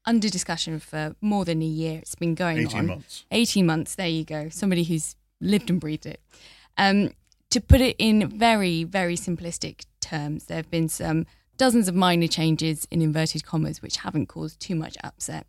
[0.07, 1.99] under discussion for more than a year.
[1.99, 2.87] It's been going 18 on.
[2.87, 3.25] months.
[3.31, 4.49] 18 months, there you go.
[4.49, 6.21] Somebody who's lived and breathed it.
[6.79, 7.11] Um,
[7.51, 11.27] to put it in very, very simplistic terms, there have been some
[11.57, 15.47] dozens of minor changes in inverted commas which haven't caused too much upset.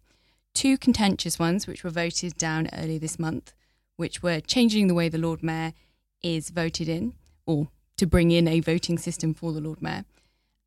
[0.53, 3.53] Two contentious ones, which were voted down earlier this month,
[3.95, 5.73] which were changing the way the Lord Mayor
[6.21, 7.13] is voted in,
[7.45, 10.05] or to bring in a voting system for the Lord Mayor,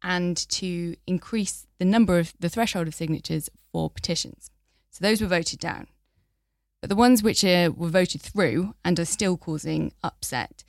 [0.03, 4.51] and to increase the number of the threshold of signatures for petitions.
[4.91, 5.89] So those were voted down.
[6.81, 10.65] But the ones which are, were voted through and are still causing upset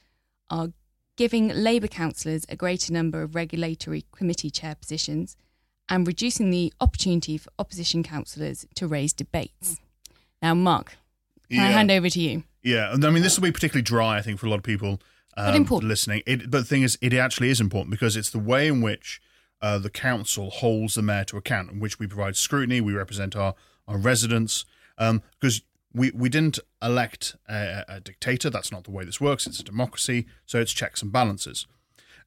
[0.49, 0.69] are
[1.17, 5.35] giving Labour councillors a greater number of regulatory committee chair positions
[5.89, 9.77] and reducing the opportunity for opposition councillors to raise debates.
[10.41, 10.97] Now, Mark,
[11.49, 12.43] can I hand over to you?
[12.63, 14.99] Yeah, I mean this will be particularly dry, I think, for a lot of people
[15.37, 15.89] um, important.
[15.89, 16.23] listening.
[16.25, 19.21] It, but the thing is, it actually is important because it's the way in which
[19.61, 23.35] uh, the council holds the mayor to account, in which we provide scrutiny, we represent
[23.35, 23.53] our
[23.87, 24.65] our residents,
[24.97, 25.61] because
[25.93, 28.49] we we didn't elect a, a dictator.
[28.49, 29.45] That's not the way this works.
[29.45, 31.67] It's a democracy, so it's checks and balances.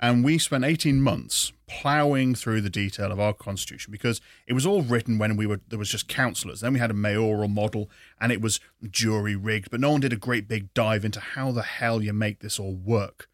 [0.00, 4.64] And we spent 18 months ploughing through the detail of our constitution because it was
[4.64, 6.60] all written when we were there was just councillors.
[6.60, 10.12] Then we had a mayoral model and it was jury rigged, but no one did
[10.12, 13.28] a great big dive into how the hell you make this all work.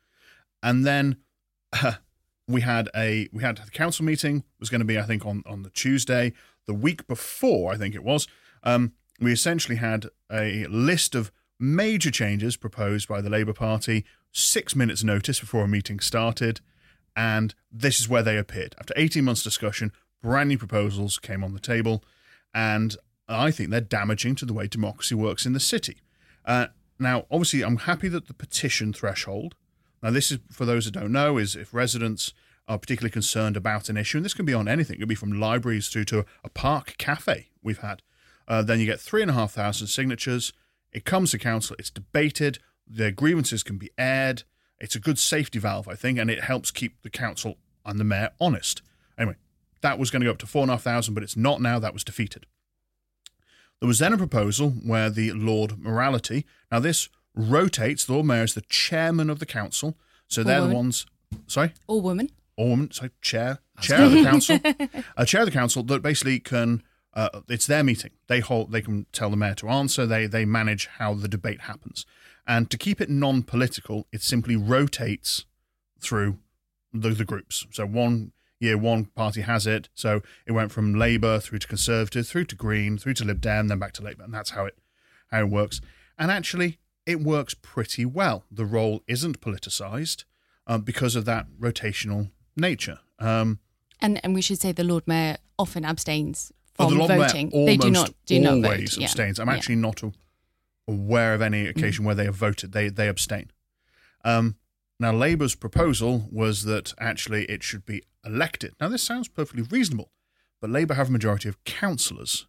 [0.62, 1.18] And then
[2.48, 5.42] we had a we had the council meeting was going to be I think on
[5.46, 6.32] on the Tuesday
[6.66, 8.26] the week before I think it was.
[8.62, 14.76] Um, we essentially had a list of major changes proposed by the Labour Party, six
[14.76, 16.60] minutes notice before a meeting started,
[17.16, 18.74] and this is where they appeared.
[18.78, 19.92] After 18 months discussion,
[20.22, 22.04] brand new proposals came on the table,
[22.52, 22.96] and
[23.28, 25.98] I think they're damaging to the way democracy works in the city.
[26.44, 26.66] Uh,
[26.98, 29.54] now, obviously, I'm happy that the petition threshold.
[30.02, 32.34] Now, this is for those that don't know, is if residents
[32.66, 34.96] are particularly concerned about an issue, and this can be on anything.
[34.96, 38.02] It could be from libraries through to a park cafe we've had.
[38.46, 40.52] Uh, then you get three and a half thousand signatures.
[40.92, 41.76] It comes to council.
[41.78, 42.58] It's debated.
[42.86, 44.42] The grievances can be aired.
[44.80, 48.04] It's a good safety valve, I think, and it helps keep the council and the
[48.04, 48.82] mayor honest.
[49.18, 49.36] Anyway,
[49.80, 51.60] that was going to go up to four and a half thousand, but it's not
[51.60, 51.78] now.
[51.78, 52.46] That was defeated.
[53.80, 56.44] There was then a proposal where the Lord Mayoralty.
[56.72, 58.04] Now this rotates.
[58.04, 59.96] The Lord Mayor is the chairman of the council,
[60.28, 61.06] so they're the ones.
[61.46, 62.30] Sorry Or woman?
[62.56, 64.58] or woman, sorry, chair, chair of the council,
[65.16, 66.82] a chair of the council that basically can.
[67.12, 68.10] Uh, it's their meeting.
[68.26, 68.72] They hold.
[68.72, 70.06] They can tell the mayor to answer.
[70.06, 72.06] They they manage how the debate happens,
[72.46, 75.44] and to keep it non-political, it simply rotates
[76.00, 76.38] through
[76.92, 77.66] the, the groups.
[77.72, 79.88] So one year, one party has it.
[79.94, 83.68] So it went from Labour through to Conservative, through to Green, through to Lib Dem,
[83.68, 84.78] then back to Labour, and that's how it
[85.28, 85.80] how it works.
[86.18, 88.44] And actually, it works pretty well.
[88.50, 90.24] The role isn't politicised
[90.66, 93.00] um, because of that rotational nature.
[93.18, 93.58] Um,
[94.00, 97.48] And and we should say the Lord Mayor often abstains from the Lord Mayor voting.
[97.50, 99.00] They do not do not always vote.
[99.00, 99.04] Yeah.
[99.06, 99.38] abstains.
[99.40, 99.54] I'm Yeah.
[99.54, 100.12] actually not a-
[100.86, 102.72] aware of any occasion where they have voted.
[102.72, 103.50] They they abstain.
[104.24, 104.56] Um,
[105.00, 108.74] now, Labour's proposal was that actually it should be elected.
[108.80, 110.10] Now, this sounds perfectly reasonable,
[110.60, 112.46] but Labour have a majority of councillors.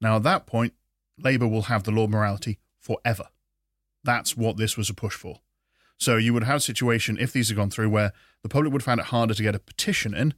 [0.00, 0.74] Now, at that point,
[1.18, 3.28] Labour will have the Lord Mayoralty forever.
[4.04, 5.40] That's what this was a push for.
[5.98, 8.82] So you would have a situation, if these had gone through, where the public would
[8.82, 10.34] have found it harder to get a petition in,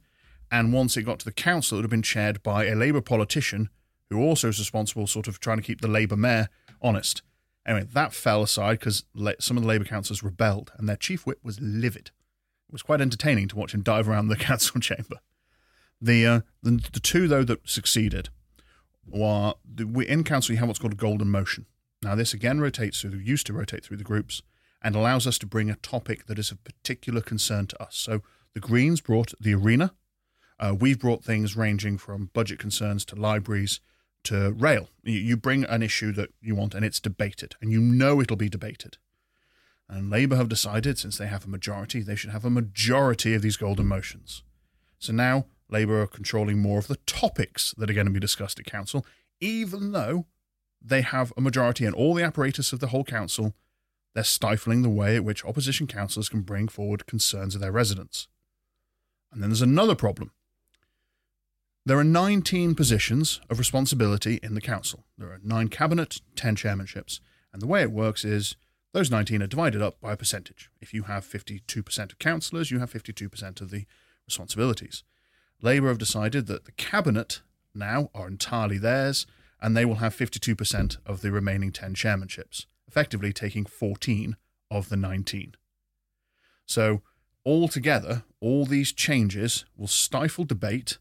[0.49, 3.01] and once it got to the council, it would have been chaired by a Labour
[3.01, 3.69] politician
[4.09, 6.49] who also is responsible, sort of trying to keep the Labour mayor
[6.81, 7.21] honest.
[7.65, 9.05] Anyway, that fell aside because
[9.39, 12.11] some of the Labour councillors rebelled, and their chief whip was livid.
[12.67, 15.19] It was quite entertaining to watch him dive around the council chamber.
[16.01, 18.29] The uh, the, the two though that succeeded
[19.07, 21.67] were the, we, in council you have what's called a golden motion.
[22.01, 24.41] Now this again rotates through, used to rotate through the groups,
[24.81, 27.95] and allows us to bring a topic that is of particular concern to us.
[27.97, 28.21] So
[28.53, 29.93] the Greens brought the arena.
[30.59, 33.79] Uh, we've brought things ranging from budget concerns to libraries
[34.23, 34.89] to rail.
[35.03, 38.49] You, bring an issue that you want, and it's debated, and you know it'll be
[38.49, 38.97] debated.
[39.89, 43.41] And Labour have decided, since they have a majority, they should have a majority of
[43.41, 44.43] these golden motions.
[44.99, 48.59] So now Labour are controlling more of the topics that are going to be discussed
[48.59, 49.05] at council,
[49.39, 50.27] even though
[50.81, 53.53] they have a majority and all the apparatus of the whole council.
[54.13, 58.27] They're stifling the way at which opposition councillors can bring forward concerns of their residents.
[59.31, 60.31] And then there's another problem.
[61.83, 65.05] There are 19 positions of responsibility in the council.
[65.17, 67.19] There are nine cabinet, 10 chairmanships.
[67.51, 68.55] And the way it works is
[68.93, 70.69] those 19 are divided up by a percentage.
[70.79, 73.85] If you have 52% of councillors, you have 52% of the
[74.27, 75.03] responsibilities.
[75.61, 77.41] Labour have decided that the cabinet
[77.73, 79.25] now are entirely theirs,
[79.61, 84.35] and they will have 52% of the remaining 10 chairmanships, effectively taking 14
[84.69, 85.55] of the 19.
[86.65, 87.01] So,
[87.45, 90.97] altogether, all these changes will stifle debate.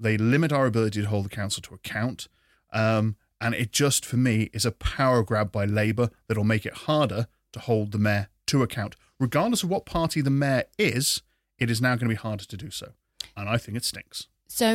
[0.00, 2.28] They limit our ability to hold the council to account.
[2.72, 6.74] Um, and it just, for me, is a power grab by Labour that'll make it
[6.74, 8.96] harder to hold the mayor to account.
[9.18, 11.22] Regardless of what party the mayor is,
[11.58, 12.92] it is now going to be harder to do so.
[13.36, 14.26] And I think it stinks.
[14.48, 14.74] So,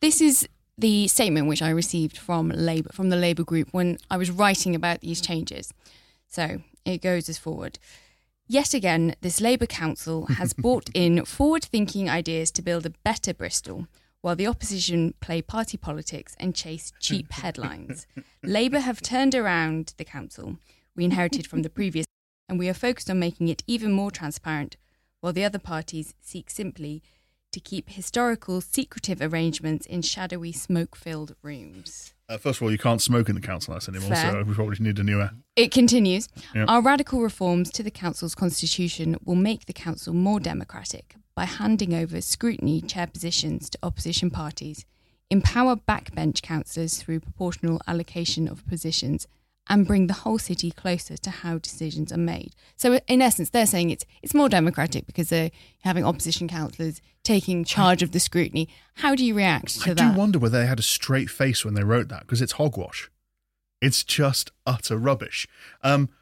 [0.00, 4.16] this is the statement which I received from Labour from the Labour group when I
[4.16, 5.72] was writing about these changes.
[6.28, 7.78] So it goes as forward.
[8.48, 13.32] Yet again, this Labour Council has brought in forward thinking ideas to build a better
[13.32, 13.86] Bristol,
[14.22, 18.06] while the opposition play party politics and chase cheap headlines.
[18.42, 20.58] Labour have turned around the council
[20.94, 22.06] we inherited from the previous,
[22.48, 24.76] and we are focused on making it even more transparent,
[25.20, 27.02] while the other parties seek simply
[27.52, 32.14] to keep historical, secretive arrangements in shadowy, smoke filled rooms.
[32.28, 34.32] Uh, first of all, you can't smoke in the council house anymore, Fair.
[34.32, 35.32] so we probably need a new air.
[35.54, 36.28] It continues.
[36.54, 36.68] Yep.
[36.68, 41.94] Our radical reforms to the council's constitution will make the council more democratic by handing
[41.94, 44.86] over scrutiny chair positions to opposition parties,
[45.30, 49.26] empower backbench councillors through proportional allocation of positions,
[49.68, 52.52] and bring the whole city closer to how decisions are made.
[52.76, 55.50] So, in essence, they're saying it's it's more democratic because they're
[55.82, 58.68] having opposition councillors taking charge of the scrutiny.
[58.96, 60.02] How do you react to I that?
[60.02, 62.52] I do wonder whether they had a straight face when they wrote that because it's
[62.52, 63.10] hogwash.
[63.80, 65.46] It's just utter rubbish.
[65.82, 66.08] Um,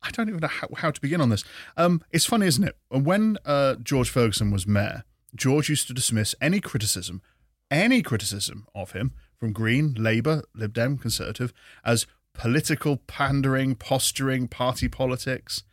[0.00, 1.42] I don't even know how, how to begin on this.
[1.76, 2.76] Um, it's funny, isn't it?
[2.88, 5.02] When uh, George Ferguson was mayor,
[5.34, 7.20] George used to dismiss any criticism,
[7.68, 11.52] any criticism of him from Green, Labour, Lib Dem, Conservative,
[11.84, 15.64] as political pandering, posturing, party politics.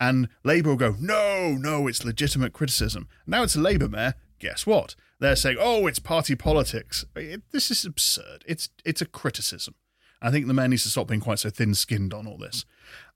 [0.00, 3.08] And Labour will go, no, no, it's legitimate criticism.
[3.26, 4.14] Now it's a Labour mayor.
[4.38, 4.94] Guess what?
[5.18, 7.04] They're saying, oh, it's party politics.
[7.16, 8.44] It, this is absurd.
[8.46, 9.74] It's it's a criticism.
[10.22, 12.64] I think the mayor needs to stop being quite so thin-skinned on all this.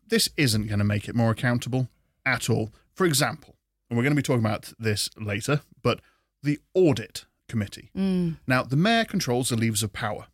[0.07, 1.89] This isn't going to make it more accountable
[2.27, 2.73] at all.
[2.95, 3.57] For example,
[3.89, 6.01] and we're going to be talking about this later, but
[6.43, 7.91] the audit committee.
[7.97, 8.39] Mm.
[8.47, 10.27] Now, the mayor controls the levers of power.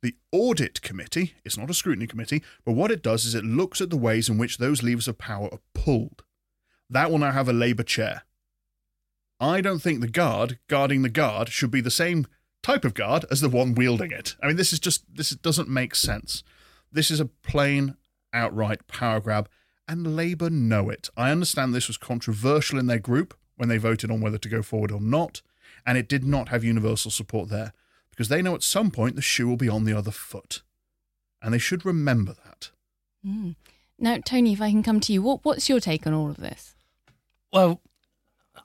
[0.00, 3.80] The audit committee is not a scrutiny committee, but what it does is it looks
[3.80, 6.22] at the ways in which those levers of power are pulled.
[6.88, 8.22] That will now have a Labour chair.
[9.40, 12.26] I don't think the guard guarding the guard should be the same
[12.62, 14.36] type of guard as the one wielding it.
[14.42, 16.42] I mean, this is just, this doesn't make sense.
[16.90, 17.96] This is a plain,
[18.32, 19.48] outright power grab,
[19.86, 21.08] and Labour know it.
[21.16, 24.62] I understand this was controversial in their group when they voted on whether to go
[24.62, 25.42] forward or not,
[25.84, 27.72] and it did not have universal support there
[28.18, 30.62] because they know at some point the shoe will be on the other foot.
[31.40, 32.70] And they should remember that.
[33.24, 33.54] Mm.
[33.96, 36.38] Now, Tony, if I can come to you, what, what's your take on all of
[36.38, 36.74] this?
[37.52, 37.80] Well,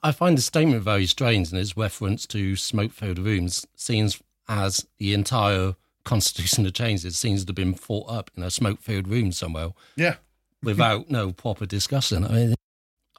[0.02, 5.14] I find the statement very strange in its reference to smoke-filled rooms, seems as the
[5.14, 7.02] entire constitution of change.
[7.02, 10.16] changes seems to have been fought up in a smoke-filled room somewhere Yeah.
[10.64, 12.24] without no proper discussion.
[12.24, 12.54] I mean,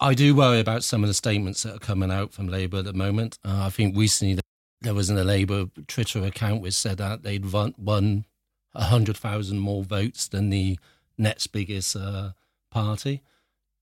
[0.02, 2.84] I do worry about some of the statements that are coming out from Labour at
[2.86, 3.40] the moment.
[3.46, 4.38] Uh, I think recently
[4.82, 8.26] there was a Labour Twitter account which said that they'd won, won
[8.74, 10.78] 100,000 more votes than the
[11.18, 12.32] next biggest uh,
[12.70, 13.22] party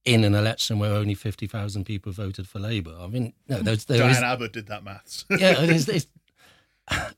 [0.04, 2.96] in an election where only 50,000 people voted for Labour.
[3.00, 5.24] I mean, no, there's, there Diane is, Abbott did that maths.
[5.30, 6.06] yeah, it is, it's,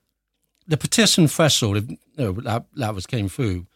[0.67, 3.67] the petition threshold, if, you know, that, that was came through,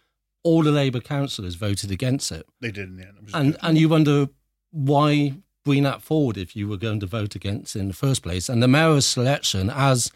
[0.42, 2.46] all the Labour councillors voted against it.
[2.60, 3.30] they did in the end.
[3.34, 4.28] And and you wonder
[4.70, 8.48] why bring that forward if you were going to vote against in the first place.
[8.48, 10.11] And the mayor's selection, as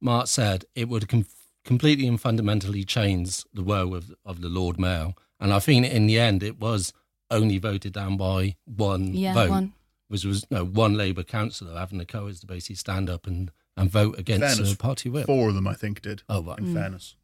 [0.00, 1.26] Mark said, it would com-
[1.64, 5.14] completely and fundamentally change the role of, of the Lord Mayor.
[5.40, 6.92] And I think in the end, it was
[7.30, 9.72] only voted down by one Yeah, vote, one.
[10.08, 13.90] which was no, one Labour councillor having the courage to basically stand up and, and
[13.90, 15.26] vote against Fairness, the party whip.
[15.26, 16.22] Four of them, I think, did.
[16.30, 16.58] Oh, right.
[16.58, 17.14] In fairness.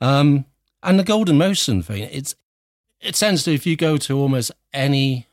[0.00, 0.44] Um,
[0.82, 2.34] and the golden motion thing, it's
[3.00, 5.27] essentially if you go to almost any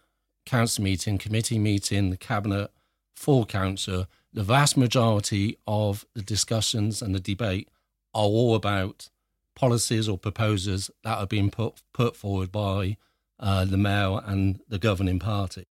[0.46, 2.72] council meeting, committee meeting, the cabinet,
[3.16, 7.70] full council, the vast majority of the discussions and the debate
[8.14, 9.10] are all about
[9.56, 12.98] policies or proposals that are being put put forward by
[13.40, 15.66] uh, the mayor and the governing party.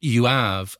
[0.00, 0.76] You have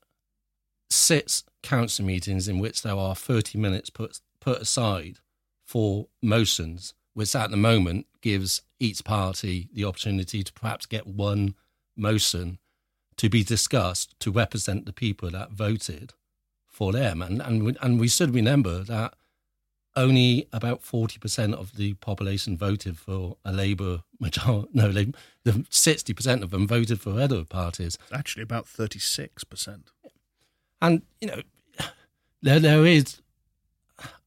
[0.91, 5.19] six council meetings in which there are 30 minutes put put aside
[5.67, 11.55] for motions, which at the moment gives each party the opportunity to perhaps get one
[11.97, 12.59] motion
[13.17, 16.13] to be discussed to represent the people that voted
[16.67, 17.23] for them.
[17.23, 19.15] And and we, and we should remember that
[19.95, 24.69] only about forty percent of the population voted for a Labour majority.
[24.75, 25.13] No, they,
[25.45, 27.99] the sixty percent of them voted for other parties.
[28.13, 29.91] Actually, about thirty six percent.
[30.83, 31.43] And you know,
[32.43, 33.21] there there is.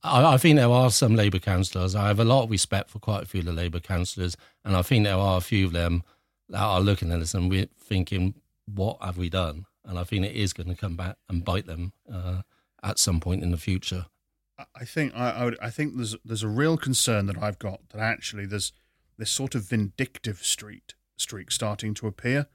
[0.02, 1.94] I, I think there are some Labour councillors.
[1.94, 4.36] I have a lot of respect for quite a few of the Labour councillors,
[4.66, 6.04] and I think there are a few of them
[6.50, 8.34] that are looking at this and we're thinking,
[8.74, 11.66] "What have we done?" And I think it is going to come back and bite
[11.66, 12.42] them uh,
[12.84, 14.06] at some point in the future.
[14.76, 17.90] I think I, I, would, I think there's there's a real concern that I've got
[17.90, 18.74] that actually there's
[19.18, 22.48] this sort of vindictive streak streak starting to appear.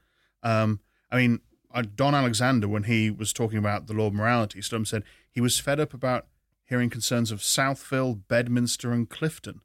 [0.43, 0.79] Um,
[1.11, 1.39] I mean,
[1.73, 5.59] uh, Don Alexander, when he was talking about the Lord Mayoralty, Stum said he was
[5.59, 6.27] fed up about
[6.65, 9.61] hearing concerns of Southville, Bedminster, and Clifton,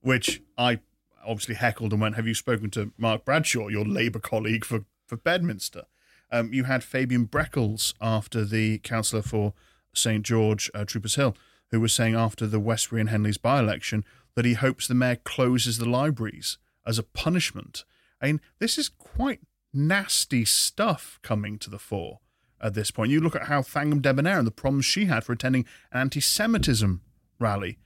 [0.00, 0.80] which I
[1.24, 5.16] obviously heckled and went, "Have you spoken to Mark Bradshaw, your Labour colleague for for
[5.16, 5.84] Bedminster?"
[6.30, 9.54] Um, you had Fabian Breckels after the councillor for
[9.94, 11.36] St George, uh, Troopers Hill,
[11.70, 14.04] who was saying after the Westbury and Henleaze by election
[14.34, 17.84] that he hopes the mayor closes the libraries as a punishment.
[18.20, 19.40] I mean, this is quite
[19.72, 22.20] nasty stuff coming to the fore
[22.60, 23.10] at this point.
[23.10, 26.20] You look at how Thangam Debbonaire and the problems she had for attending an anti
[26.20, 27.02] Semitism
[27.38, 27.78] rally.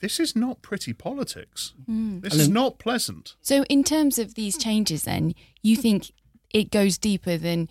[0.00, 1.74] This is not pretty politics.
[1.88, 2.22] Mm.
[2.22, 3.36] This is not pleasant.
[3.40, 5.32] So, in terms of these changes, then,
[5.62, 6.10] you think
[6.52, 7.68] it goes deeper than,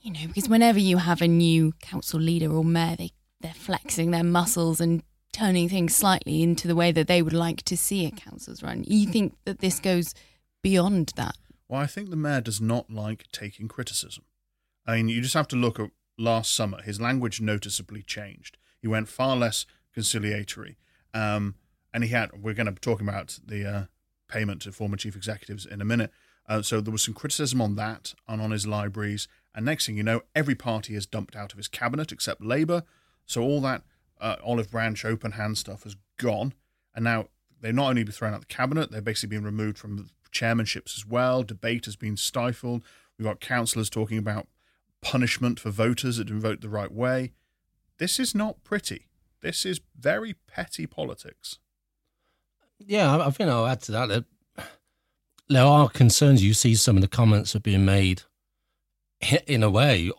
[0.00, 4.10] you know, because whenever you have a new council leader or mayor, they they're flexing
[4.10, 5.02] their muscles and
[5.32, 8.84] turning things slightly into the way that they would like to see a council's run.
[8.86, 10.14] You think that this goes
[10.62, 11.36] beyond that?
[11.68, 14.24] Well, I think the mayor does not like taking criticism.
[14.86, 16.82] I mean, you just have to look at last summer.
[16.82, 18.56] His language noticeably changed.
[18.80, 20.78] He went far less conciliatory.
[21.14, 21.54] Um,
[21.92, 23.84] and he had, we're going to be talking about the uh,
[24.28, 26.10] payment to former chief executives in a minute.
[26.48, 29.28] Uh, so there was some criticism on that and on his libraries.
[29.54, 32.84] And next thing you know, every party is dumped out of his cabinet except Labour.
[33.26, 33.82] So all that
[34.20, 36.54] uh, olive branch open hand stuff has gone,
[36.94, 37.28] and now
[37.60, 40.96] they've not only been thrown out of the cabinet, they're basically being removed from chairmanships
[40.96, 41.42] as well.
[41.42, 42.82] Debate has been stifled.
[43.18, 44.48] We've got councillors talking about
[45.00, 47.32] punishment for voters that didn't vote the right way.
[47.98, 49.08] This is not pretty.
[49.40, 51.58] This is very petty politics.
[52.78, 54.24] Yeah, I think I'll add to that.
[55.48, 56.42] There are concerns.
[56.42, 58.22] You see some of the comments that are being made
[59.46, 60.10] in a way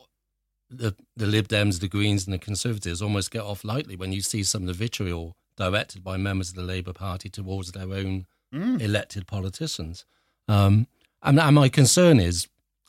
[0.69, 4.21] the the Lib Dems, the Greens, and the Conservatives almost get off lightly when you
[4.21, 8.25] see some of the vitriol directed by members of the Labour Party towards their own
[8.53, 8.81] mm.
[8.81, 10.05] elected politicians.
[10.47, 10.87] Um,
[11.21, 12.47] and, and my concern is,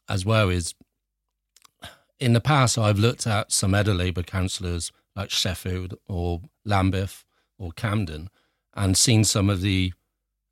[0.08, 0.74] as well, is
[2.20, 7.24] in the past I've looked at some other Labour councillors like Sheffield or Lambeth
[7.58, 8.30] or Camden
[8.74, 9.92] and seen some of the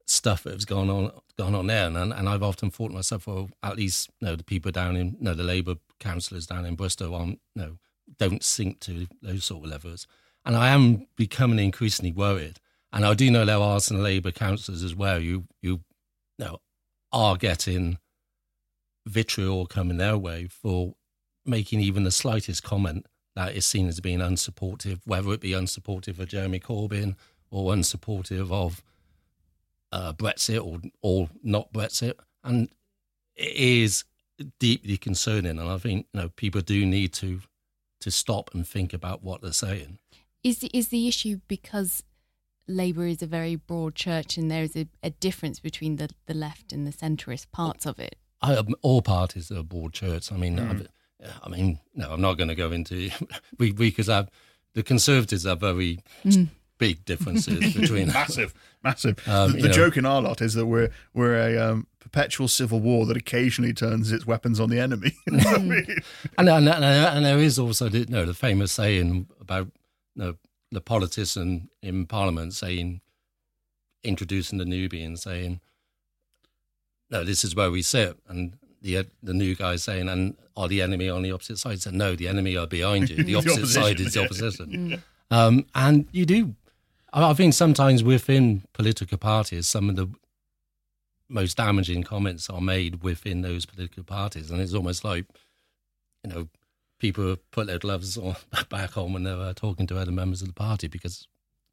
[0.07, 3.27] stuff that has gone on gone on there, and, and I've often thought to myself,
[3.27, 6.67] well, at least you know the people down in you know the Labour councillors down
[6.67, 7.79] in Bristol aren't you know
[8.19, 10.07] don't sink to those sort of levels,
[10.45, 12.59] and I am becoming increasingly worried.
[12.93, 15.21] And I do know there are some Labour councillors as well.
[15.21, 15.81] You you,
[16.39, 16.61] you know
[17.13, 17.99] are getting
[19.07, 20.95] vitriol coming their way for
[21.47, 26.19] making even the slightest comment that is seen as being unsupportive, whether it be unsupportive
[26.19, 27.15] of Jeremy Corbyn
[27.51, 28.83] or unsupportive of
[29.93, 32.15] uh, Brexit or or not Brexit,
[32.45, 32.69] and
[33.37, 34.05] it is
[34.59, 35.59] deeply concerning.
[35.59, 37.41] And I think you know people do need to
[38.01, 39.99] to stop and think about what they're saying.
[40.45, 42.05] Is the, is the issue because
[42.69, 46.35] Labour is a very broad church and there is a, a difference between the, the
[46.35, 48.17] left and the centrist parts of it?
[48.41, 50.31] I, um, all parties are broad church.
[50.31, 50.87] I mean, mm.
[51.43, 53.11] I mean, no, I'm not going to go into
[53.59, 56.49] we because the Conservatives are very mm
[56.79, 59.27] big differences between massive, massive.
[59.29, 62.81] Um, the, the joke in our lot is that we're we're a um, perpetual civil
[62.81, 65.13] war that occasionally turns its weapons on the enemy.
[65.27, 65.73] and,
[66.39, 69.67] and, and, and, there is also the, you know, the famous saying about
[70.15, 70.35] you know,
[70.71, 73.03] the politician in Parliament saying,
[74.03, 75.61] introducing the newbie and saying,
[77.11, 80.83] "No, this is where we sit," and the the new guy saying, "And are the
[80.83, 83.23] enemy on the opposite side?" Said, "No, the enemy are behind you.
[83.23, 84.97] The opposite the side is the opposition." Yeah.
[85.31, 86.55] Um, and you do
[87.13, 90.09] I think sometimes within political parties, some of the
[91.29, 95.27] most damaging comments are made within those political parties, and it's almost like,
[96.25, 96.49] you know,
[96.99, 98.37] people put their gloves on,
[98.69, 101.27] back on when they're talking to other members of the party because.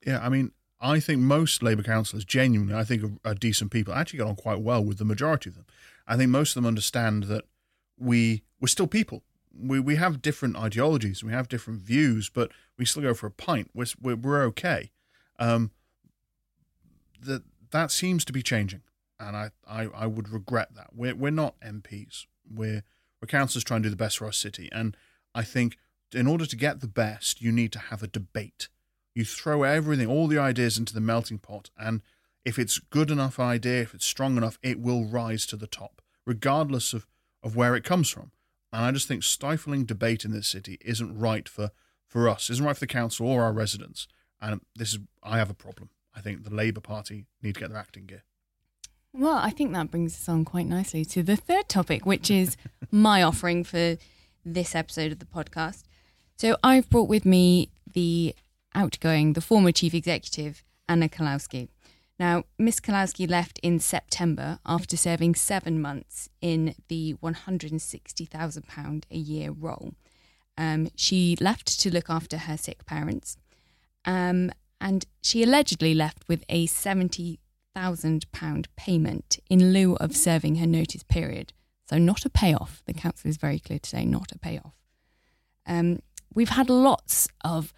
[0.05, 3.93] Yeah, I mean, I think most Labour councillors genuinely, I think, are, are decent people.
[3.93, 5.65] I actually get on quite well with the majority of them.
[6.07, 7.45] I think most of them understand that
[7.97, 9.23] we we're still people.
[9.57, 13.31] We we have different ideologies, we have different views, but we still go for a
[13.31, 13.71] pint.
[13.73, 14.91] We're we're, we're okay.
[15.39, 15.71] Um,
[17.21, 18.81] that that seems to be changing,
[19.19, 20.91] and I, I, I would regret that.
[20.93, 22.25] We're we're not MPs.
[22.49, 22.83] We're
[23.21, 24.95] we're councillors trying to do the best for our city, and
[25.33, 25.77] I think
[26.13, 28.69] in order to get the best, you need to have a debate.
[29.13, 32.01] You throw everything, all the ideas into the melting pot, and
[32.45, 36.01] if it's good enough idea, if it's strong enough, it will rise to the top,
[36.25, 37.07] regardless of,
[37.41, 38.31] of where it comes from.
[38.71, 41.71] And I just think stifling debate in this city isn't right for,
[42.05, 44.07] for us, isn't right for the council or our residents.
[44.45, 45.89] And this is I have a problem.
[46.15, 48.23] I think the Labour Party need to get their acting gear.
[49.11, 52.55] Well, I think that brings us on quite nicely to the third topic, which is
[52.91, 53.97] my offering for
[54.45, 55.83] this episode of the podcast.
[56.37, 58.35] So I've brought with me the
[58.75, 61.69] outgoing, the former chief executive, Anna Klonowski.
[62.19, 69.51] Now, Miss Klonowski left in September after serving seven months in the £160,000 a year
[69.51, 69.95] role.
[70.57, 73.37] Um, she left to look after her sick parents,
[74.06, 81.03] um, and she allegedly left with a £70,000 payment in lieu of serving her notice
[81.03, 81.53] period.
[81.89, 82.82] So, not a payoff.
[82.86, 84.76] The council is very clear to say not a payoff.
[85.68, 85.99] Um,
[86.34, 87.74] we've had lots of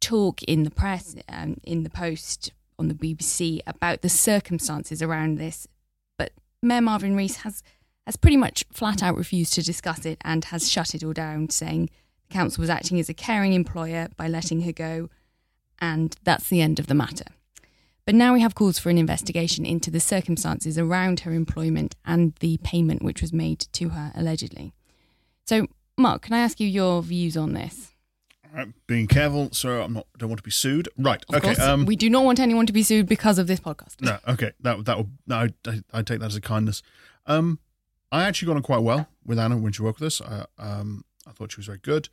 [0.00, 5.38] talk in the press, um, in the Post, on the BBC about the circumstances around
[5.38, 5.68] this,
[6.18, 7.62] but Mayor Marvin Rees has
[8.06, 11.48] has pretty much flat out refused to discuss it and has shut it all down,
[11.48, 11.88] saying
[12.28, 15.08] the council was acting as a caring employer by letting her go,
[15.80, 17.26] and that's the end of the matter.
[18.06, 22.34] But now we have calls for an investigation into the circumstances around her employment and
[22.40, 24.74] the payment which was made to her allegedly.
[25.46, 27.92] So, Mark, can I ask you your views on this?
[28.54, 30.88] Right, being careful, so I'm not don't want to be sued.
[30.96, 31.24] Right.
[31.28, 31.60] Of okay.
[31.60, 34.00] um, we do not want anyone to be sued because of this podcast.
[34.00, 34.18] no.
[34.28, 34.52] Okay.
[34.60, 35.10] That that will.
[35.26, 36.80] No, I, I I take that as a kindness.
[37.26, 37.58] Um,
[38.12, 40.20] I actually got on quite well with Anna when she worked with us.
[40.20, 42.10] I, um, I thought she was very good,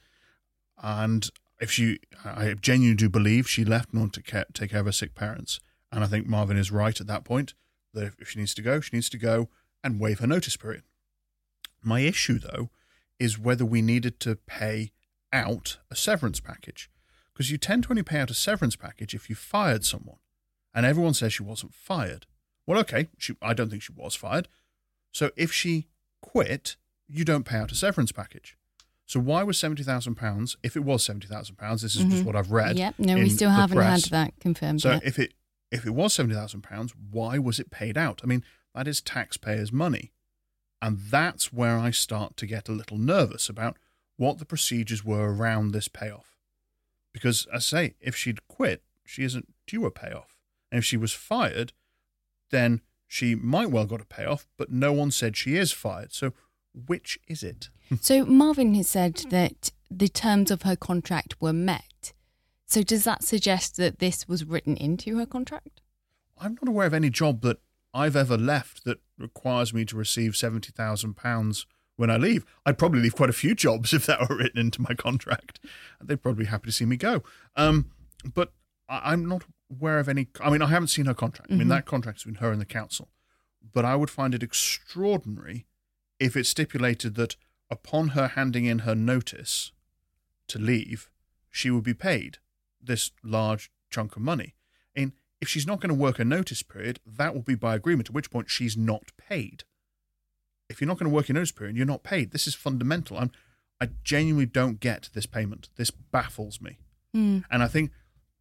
[0.81, 1.29] and
[1.61, 4.91] if she, I genuinely do believe she left in order to take care of her
[4.91, 5.59] sick parents.
[5.91, 7.53] And I think Marvin is right at that point
[7.93, 9.47] that if, if she needs to go, she needs to go
[9.83, 10.83] and waive her notice period.
[11.83, 12.69] My issue though
[13.19, 14.91] is whether we needed to pay
[15.31, 16.89] out a severance package
[17.33, 20.17] because you tend to only pay out a severance package if you fired someone,
[20.73, 22.25] and everyone says she wasn't fired.
[22.67, 24.47] Well, okay, she, I don't think she was fired.
[25.11, 25.87] So if she
[26.21, 26.75] quit,
[27.07, 28.57] you don't pay out a severance package.
[29.11, 30.55] So why was seventy thousand pounds?
[30.63, 32.25] If it was seventy thousand pounds, this is just Mhm.
[32.25, 32.77] what I've read.
[32.77, 32.95] Yep.
[32.97, 34.03] No, we still haven't press.
[34.05, 35.03] had that confirmed So yet.
[35.03, 35.33] if it
[35.69, 38.21] if it was seventy thousand pounds, why was it paid out?
[38.23, 38.41] I mean,
[38.73, 40.13] that is taxpayers' money,
[40.81, 43.77] and that's where I start to get a little nervous about
[44.15, 46.37] what the procedures were around this payoff.
[47.11, 50.37] Because, I say, if she'd quit, she isn't due a payoff,
[50.71, 51.73] and if she was fired,
[52.49, 56.13] then she might well got a payoff, but no one said she is fired.
[56.13, 56.31] So,
[56.73, 57.69] which is it?
[57.99, 62.13] So Marvin has said that the terms of her contract were met.
[62.65, 65.81] So does that suggest that this was written into her contract?
[66.39, 67.57] I'm not aware of any job that
[67.93, 71.65] I've ever left that requires me to receive seventy thousand pounds
[71.97, 72.45] when I leave.
[72.65, 75.59] I'd probably leave quite a few jobs if that were written into my contract.
[76.01, 77.23] They'd probably be happy to see me go.
[77.57, 77.91] Um,
[78.33, 78.53] but
[78.87, 80.29] I, I'm not aware of any.
[80.39, 81.51] I mean, I haven't seen her contract.
[81.51, 81.71] I mean, Mhm.
[81.71, 83.09] that contract's between her and the council.
[83.73, 85.65] But I would find it extraordinary
[86.21, 87.35] if it stipulated that
[87.71, 89.71] upon her handing in her notice
[90.47, 91.09] to leave,
[91.49, 92.37] she would be paid
[92.79, 94.53] this large chunk of money.
[94.95, 98.09] And if she's not going to work a notice period, that will be by agreement,
[98.09, 99.63] at which point she's not paid.
[100.69, 102.31] If you're not going to work your notice period, you're not paid.
[102.31, 103.17] This is fundamental.
[103.17, 103.31] I'm,
[103.81, 105.69] I genuinely don't get this payment.
[105.75, 106.77] This baffles me.
[107.15, 107.39] Hmm.
[107.49, 107.91] And I think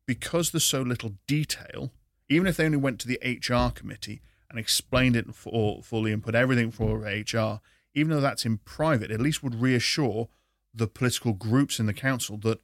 [0.06, 1.92] because there's so little detail,
[2.28, 4.20] even if they only went to the HR committee
[4.50, 7.60] and explained it for, fully and put everything for HR,
[7.94, 10.28] even though that's in private, at least would reassure
[10.74, 12.60] the political groups in the council that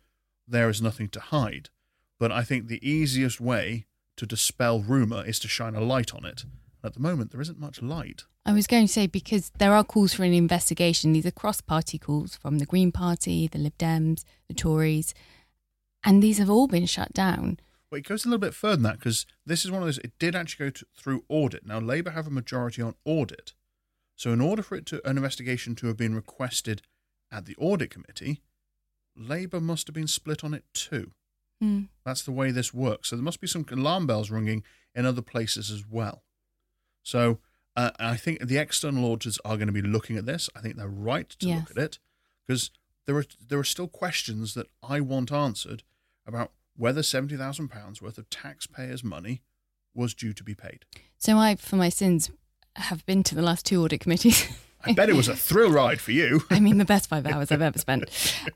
[0.47, 1.70] there is nothing to hide.
[2.18, 6.24] But I think the easiest way to dispel rumour is to shine a light on
[6.24, 6.45] it.
[6.82, 8.24] At the moment, there isn't much light.
[8.45, 11.12] I was going to say because there are calls for an investigation.
[11.12, 15.12] These are cross-party calls from the Green Party, the Lib Dems, the Tories,
[16.05, 17.59] and these have all been shut down.
[17.91, 19.99] But it goes a little bit further than that because this is one of those.
[19.99, 21.64] It did actually go to, through audit.
[21.66, 23.55] Now, Labour have a majority on audit,
[24.16, 26.82] so in order for it to an investigation to have been requested
[27.30, 28.41] at the audit committee,
[29.16, 31.12] Labour must have been split on it too.
[31.61, 31.82] Hmm.
[32.05, 33.09] That's the way this works.
[33.11, 34.62] So there must be some alarm bells ringing
[34.95, 36.22] in other places as well.
[37.03, 37.39] So
[37.76, 40.51] uh, I think the external auditors are going to be looking at this.
[40.57, 41.61] I think they're right to Yes.
[41.68, 41.99] look at it
[42.47, 42.70] because
[43.07, 45.82] there are there are still questions that I want answered
[46.26, 49.43] about whether seventy thousand pounds worth of taxpayers' money
[49.95, 50.85] was due to be paid.
[51.18, 52.31] So I, for my sins,
[52.77, 54.47] have been to the last two audit committees.
[54.85, 56.43] I bet it was a thrill ride for you.
[56.51, 58.05] I mean, the best five hours I've ever spent.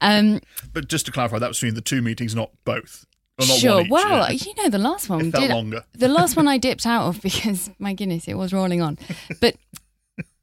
[0.01, 0.41] Um,
[0.73, 3.07] But just to clarify, that was between the two meetings, not both.
[3.41, 3.81] Or not sure.
[3.81, 4.39] each, well, yeah.
[4.47, 5.51] you know, the last one it felt did.
[5.51, 5.85] longer.
[5.95, 8.99] The last one I dipped out of because, my goodness, it was rolling on.
[9.41, 9.57] But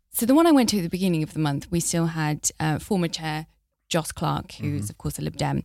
[0.09, 2.49] so the one I went to at the beginning of the month, we still had
[2.59, 3.45] uh, former chair
[3.87, 4.89] Joss Clark, who's mm-hmm.
[4.89, 5.63] of course a Lib Dem.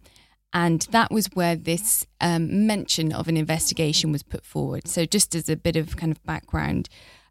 [0.55, 4.87] And that was where this um, mention of an investigation was put forward.
[4.87, 6.89] So, just as a bit of kind of background,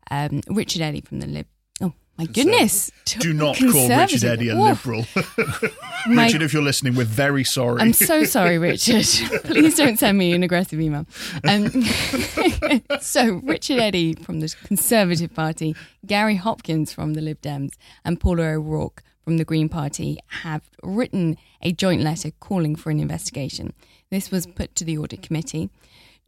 [0.10, 1.46] um, Richard Eddy from the Lib
[1.82, 2.92] Oh, my goodness.
[3.06, 5.06] Do not call Richard Eddy a liberal.
[6.08, 7.82] My, Richard, if you're listening, we're very sorry.
[7.82, 9.06] I'm so sorry, Richard.
[9.46, 11.08] Please don't send me an aggressive email.
[11.48, 11.70] Um,
[13.02, 17.74] so, Richard Eddy from the Conservative Party, Gary Hopkins from the Lib Dems,
[18.06, 23.00] and Paula O'Rourke from the Green Party have written a joint letter calling for an
[23.00, 23.74] investigation.
[24.10, 25.70] This was put to the Audit Committee.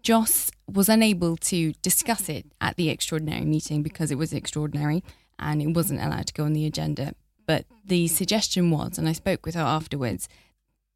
[0.01, 5.03] Joss was unable to discuss it at the extraordinary meeting because it was extraordinary
[5.39, 7.13] and it wasn't allowed to go on the agenda.
[7.45, 10.29] But the suggestion was, and I spoke with her afterwards,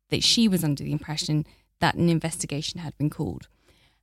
[0.09, 1.45] that she was under the impression
[1.79, 3.47] that an investigation had been called.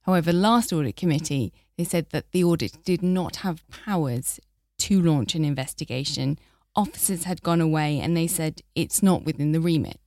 [0.02, 4.38] However, last audit committee, they said that the audit did not have powers
[4.78, 6.38] to launch an investigation.
[6.76, 10.00] Officers had gone away and they said it's not within the remit.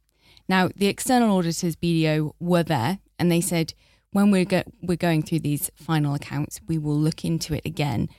[0.49, 3.74] Now, the external auditors, BDO, were there and they said,
[4.11, 8.09] when we're, go- we're going through these final accounts, we will look into it again.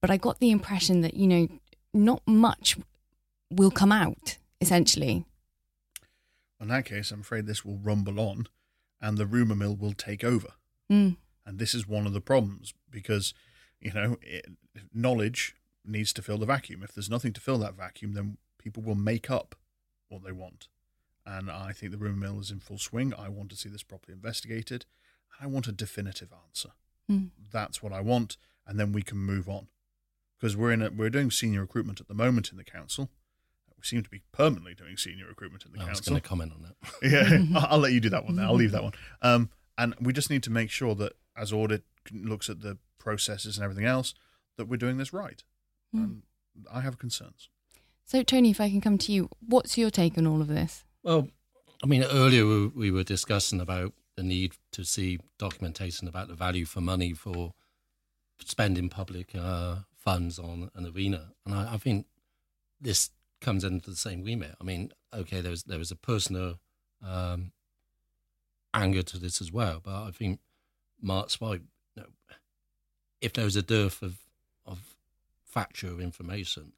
[0.00, 1.48] But I got the impression that, you know,
[1.92, 2.76] not much
[3.50, 5.24] will come out, essentially.
[6.60, 8.46] In that case, I'm afraid this will rumble on
[9.00, 10.48] and the rumour mill will take over.
[10.90, 11.16] Mm.
[11.46, 13.34] And this is one of the problems because,
[13.80, 14.46] you know, it,
[14.92, 15.54] knowledge
[15.84, 16.82] needs to fill the vacuum.
[16.82, 19.54] If there's nothing to fill that vacuum, then people will make up
[20.08, 20.68] what they want.
[21.26, 23.14] And I think the rumour mill is in full swing.
[23.16, 24.84] I want to see this properly investigated.
[25.40, 26.70] I want a definitive answer.
[27.10, 27.30] Mm.
[27.52, 28.36] That's what I want.
[28.66, 29.68] And then we can move on
[30.38, 33.10] because we're in a, we're doing senior recruitment at the moment in the council.
[33.76, 35.90] We seem to be permanently doing senior recruitment in the I council.
[35.90, 37.02] I was going to comment on that.
[37.02, 38.36] yeah, I'll, I'll, let you do that one.
[38.36, 38.92] Now I'll leave that one.
[39.22, 41.82] Um, and we just need to make sure that as audit
[42.12, 44.14] looks at the processes and everything else,
[44.56, 45.42] that we're doing this right.
[45.94, 46.02] Mm.
[46.02, 46.22] And
[46.72, 47.48] I have concerns.
[48.04, 50.84] So, Tony, if I can come to you, what's your take on all of this?
[51.02, 51.28] Well,
[51.82, 56.64] I mean, earlier we were discussing about the need to see documentation about the value
[56.64, 57.54] for money for
[58.44, 61.32] spending public uh, funds on an arena.
[61.44, 62.06] And I, I think
[62.80, 64.54] this comes into the same remit.
[64.60, 66.58] I mean, okay, there was there was a personal
[67.06, 67.52] um,
[68.72, 70.40] anger to this as well, but I think
[71.00, 71.62] Mark's right.
[71.96, 72.08] You know,
[73.20, 74.18] if there was a dearth of
[74.66, 74.96] of
[75.54, 76.72] factual information,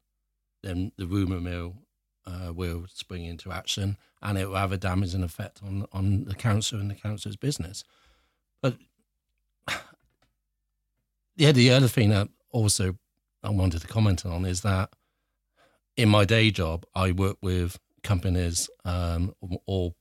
[0.61, 1.75] then the rumor mill
[2.27, 6.35] uh, will spring into action, and it will have a damaging effect on on the
[6.35, 7.83] council and the council's business.
[8.61, 8.77] But
[11.35, 12.95] yeah, the other thing that also
[13.43, 14.89] I wanted to comment on is that
[15.95, 19.33] in my day job, I work with companies, um,
[19.65, 19.95] or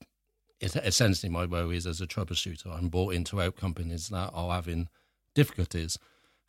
[0.60, 2.76] essentially my role is as a troubleshooter.
[2.76, 4.88] I'm brought in to help companies that are having
[5.34, 5.98] difficulties.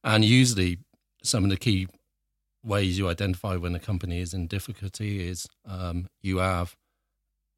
[0.03, 0.79] And usually,
[1.23, 1.87] some of the key
[2.67, 6.75] ways you identify when a company is in difficulty is um, you have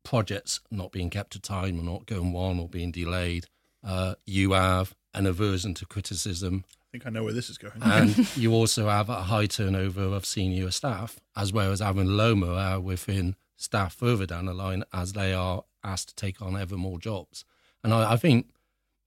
[0.03, 3.45] projects not being kept to time or not going on or being delayed.
[3.83, 7.75] Uh, you have an aversion to criticism I think I know where this is going.
[7.83, 12.35] and you also have a high turnover of senior staff, as well as having low
[12.35, 16.75] morale within staff further down the line as they are asked to take on ever
[16.75, 17.45] more jobs.
[17.83, 18.47] And I, I think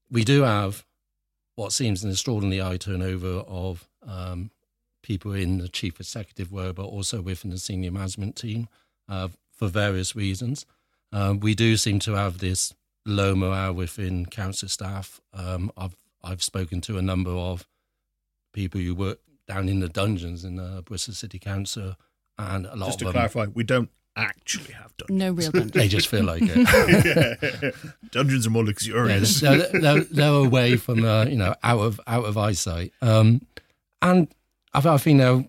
[0.08, 0.84] we do have
[1.56, 4.52] what seems an extraordinarily high turnover of um,
[5.02, 8.68] people in the chief executive role, but also within the senior management team
[9.08, 10.64] uh, for various reasons.
[11.12, 12.72] Uh, we do seem to have this
[13.04, 15.20] low morale within council staff.
[15.34, 17.66] Um, I've I've spoken to a number of
[18.52, 21.96] people who work down in the dungeons in the Bristol City Council,
[22.38, 25.18] and a lot just to them, clarify, we don't actually have dungeons.
[25.18, 25.72] No real dungeons.
[25.72, 27.74] they just feel like it.
[28.10, 29.42] dungeons are more luxurious.
[29.42, 32.92] Yeah, they're, they're, they're, away from uh, you know out of out of eyesight.
[33.02, 33.42] Um,
[34.00, 34.28] and
[34.74, 35.44] I, think now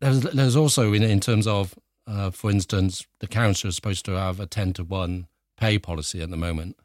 [0.00, 1.74] there's there's also in in terms of
[2.06, 5.26] uh, for instance, the council is supposed to have a ten to one
[5.56, 6.76] pay policy at the moment,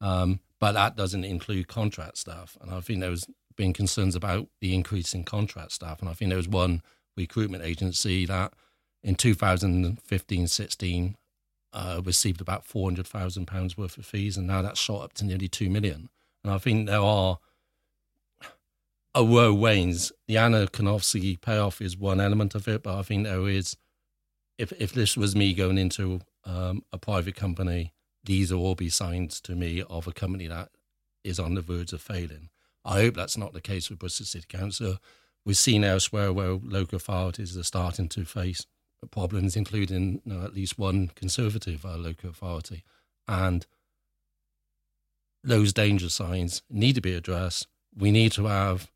[0.00, 2.56] um, but that doesn't include contract staff.
[2.60, 3.26] And I think there was
[3.58, 6.00] been concerns about the increase in contract staff.
[6.00, 6.80] And I think there was one
[7.16, 8.54] recruitment agency that
[9.02, 11.16] in 2015 16
[11.74, 15.68] uh, received about £400,000 worth of fees, and now that's shot up to nearly 2
[15.68, 16.08] million.
[16.42, 17.40] And I think there are
[19.14, 20.12] a row ways.
[20.26, 23.76] The Anna Klonowski payoff is one element of it, but I think there is,
[24.58, 27.92] if, if this was me going into um, a private company,
[28.24, 30.70] these will all be signs to me of a company that
[31.24, 32.50] is on the verge of failing.
[32.84, 34.98] I hope that's not the case with Bristol City Council.
[35.44, 38.66] We've seen elsewhere where local authorities are starting to face
[39.10, 42.84] problems, including you know, at least one Conservative uh, local authority.
[43.26, 43.66] And
[45.44, 47.66] those danger signs need to be addressed.
[47.96, 48.90] We need to have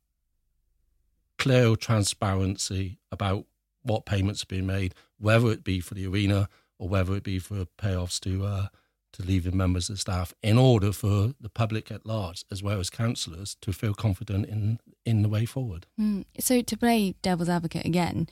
[1.42, 3.46] clear transparency about
[3.82, 7.38] what payments are being made, whether it be for the arena or whether it be
[7.40, 8.66] for payoffs to uh,
[9.12, 12.88] to leaving members of staff, in order for the public at large, as well as
[12.88, 15.86] councillors, to feel confident in in the way forward.
[16.00, 16.24] Mm.
[16.38, 18.28] So to play devil's advocate again,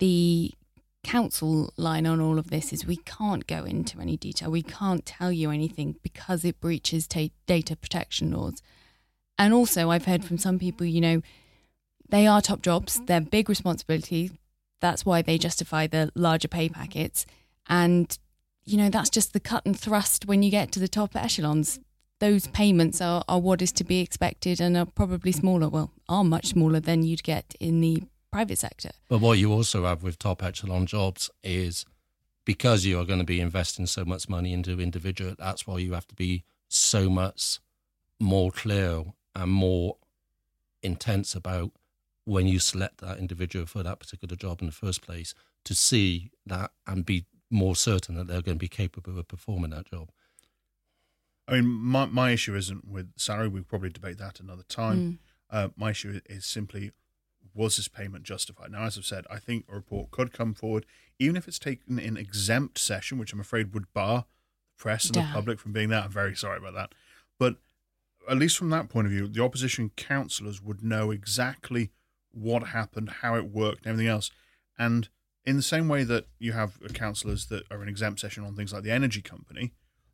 [0.00, 0.52] the
[1.04, 4.50] council line on all of this is we can't go into any detail.
[4.50, 8.60] We can't tell you anything because it breaches ta- data protection laws.
[9.38, 11.22] And also, I've heard from some people, you know,
[12.08, 14.32] they are top jobs, they're big responsibilities.
[14.80, 17.26] That's why they justify the larger pay packets.
[17.68, 18.16] And,
[18.64, 21.80] you know, that's just the cut and thrust when you get to the top echelons.
[22.20, 26.24] Those payments are, are what is to be expected and are probably smaller, well, are
[26.24, 28.90] much smaller than you'd get in the private sector.
[29.08, 31.86] But what you also have with top echelon jobs is
[32.44, 35.92] because you are going to be investing so much money into individual, that's why you
[35.94, 37.60] have to be so much
[38.20, 39.96] more clear and more
[40.82, 41.72] intense about
[42.24, 46.30] when you select that individual for that particular job in the first place to see
[46.46, 50.10] that and be more certain that they're going to be capable of performing that job.
[51.46, 53.48] I mean, my, my issue isn't with salary.
[53.48, 54.98] We'll probably debate that another time.
[54.98, 55.18] Mm.
[55.50, 56.92] Uh, my issue is simply
[57.54, 58.72] was this payment justified?
[58.72, 60.86] Now, as I've said, I think a report could come forward,
[61.18, 64.24] even if it's taken in exempt session, which I'm afraid would bar
[64.76, 65.28] the press and Damn.
[65.28, 66.00] the public from being there.
[66.00, 66.94] I'm very sorry about that.
[67.38, 67.56] But
[68.28, 71.90] at least from that point of view, the opposition councillors would know exactly
[72.34, 74.30] what happened, how it worked, and everything else.
[74.78, 75.08] And
[75.44, 78.72] in the same way that you have councillors that are in exempt session on things
[78.72, 79.72] like the energy company,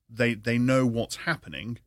[0.08, 1.78] they they know what's happening,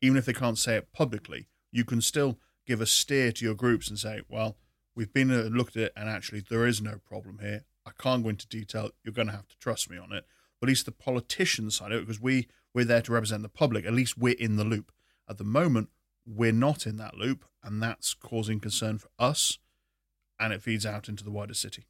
[0.00, 1.48] even if they can't say it publicly.
[1.70, 4.56] You can still give a steer to your groups and say, well,
[4.94, 7.64] we've been uh, looked at it, and actually there is no problem here.
[7.86, 8.90] I can't go into detail.
[9.02, 10.24] You're going to have to trust me on it.
[10.60, 13.48] But at least the politician side of it, because we we're there to represent the
[13.48, 13.86] public.
[13.86, 14.92] At least we're in the loop.
[15.28, 15.88] At the moment,
[16.26, 19.58] we're not in that loop, and that's causing concern for us,
[20.38, 21.86] and it feeds out into the wider city.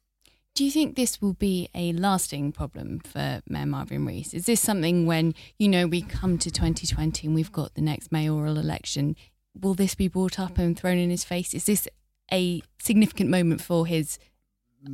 [0.55, 4.33] Do you think this will be a lasting problem for Mayor Marvin Rees?
[4.33, 8.11] Is this something when, you know, we come to 2020 and we've got the next
[8.11, 9.15] mayoral election,
[9.59, 11.53] will this be brought up and thrown in his face?
[11.53, 11.87] Is this
[12.31, 14.19] a significant moment for his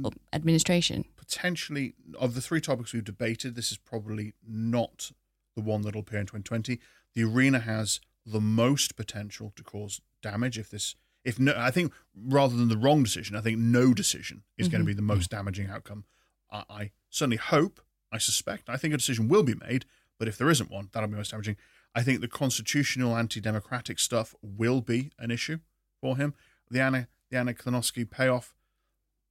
[0.04, 1.06] uh, administration?
[1.26, 5.12] potentially of the three topics we've debated, this is probably not
[5.56, 6.80] the one that'll appear in 2020.
[7.14, 10.96] The arena has the most potential to cause damage if this
[11.26, 14.80] if no I think rather than the wrong decision, I think no decision is going
[14.80, 14.88] to mm-hmm.
[14.88, 15.38] be the most mm-hmm.
[15.38, 16.06] damaging outcome.
[16.52, 19.86] I, I certainly hope, I suspect, I think a decision will be made,
[20.18, 21.58] but if there isn't one, that'll be most damaging.
[21.94, 25.60] I think the constitutional anti-democratic stuff will be an issue
[26.00, 26.34] for him.
[26.70, 28.54] The Anna the Anna Klonowski payoff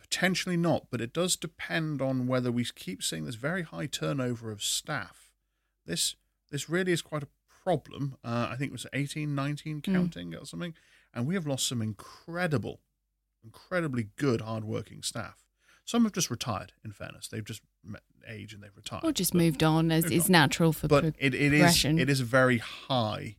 [0.05, 4.53] Potentially not, but it does depend on whether we keep seeing this very high turnover
[4.53, 5.32] of staff.
[5.86, 6.14] This
[6.51, 7.28] this really is quite a
[7.64, 8.16] problem.
[8.22, 9.82] Uh, I think it was 18, 19 mm.
[9.82, 10.74] counting or something.
[11.14, 12.80] And we have lost some incredible,
[13.44, 15.44] incredibly good, hardworking staff.
[15.84, 17.28] Some have just retired, in fairness.
[17.28, 19.04] They've just met age and they've retired.
[19.04, 20.32] Or just But- moved on as moved is on.
[20.32, 21.98] natural for But pro- it, it is progression.
[21.98, 23.36] it is a very high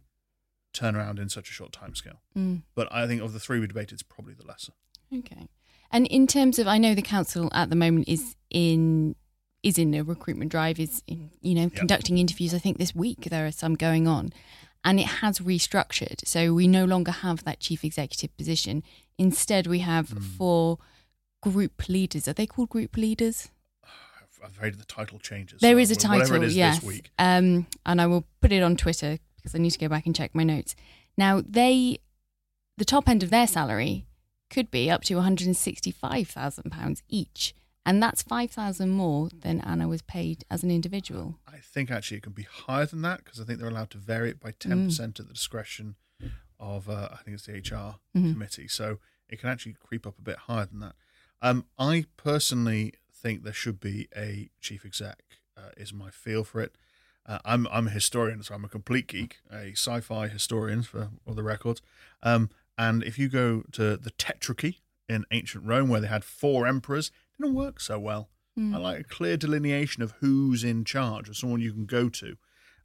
[0.73, 2.21] turnaround in such a short time scale.
[2.37, 2.63] Mm.
[2.75, 4.73] But I think of the three we debated, it's probably the lesser.
[5.13, 5.47] Okay.
[5.91, 9.15] And in terms of, I know the council at the moment is in
[9.63, 12.53] is in a recruitment drive, is in, you know conducting interviews.
[12.53, 14.31] I think this week there are some going on,
[14.85, 16.25] and it has restructured.
[16.25, 18.83] So we no longer have that chief executive position.
[19.17, 20.19] Instead, we have Hmm.
[20.19, 20.77] four
[21.41, 22.27] group leaders.
[22.27, 23.49] Are they called group leaders?
[24.43, 25.59] I've heard the title changes.
[25.59, 26.85] There so is a title, is yes.
[27.17, 30.15] Um, and I will put it on Twitter because I need to go back and
[30.15, 30.75] check my notes.
[31.17, 31.97] Now, they,
[32.77, 34.05] the top end of their salary
[34.51, 37.55] could be up to £165,000 each.
[37.85, 41.39] And that's 5000 more than Anna was paid as an individual.
[41.47, 43.97] I think actually it can be higher than that because I think they're allowed to
[43.99, 45.95] vary it by 10% at the discretion
[46.59, 48.33] of, uh, I think it's the HR Mhm.
[48.33, 48.67] committee.
[48.67, 50.95] So it can actually creep up a bit higher than that.
[51.41, 55.21] Um, I personally think there should be a chief exec,
[55.55, 56.75] uh, is my feel for it.
[57.25, 61.11] Uh, I'm, I'm a historian, so I'm a complete geek, a sci fi historian for
[61.25, 61.81] all the records.
[62.23, 66.65] Um, and if you go to the Tetrarchy in ancient Rome, where they had four
[66.67, 68.29] emperors, didn't work so well.
[68.73, 72.37] I like a clear delineation of who's in charge or someone you can go to.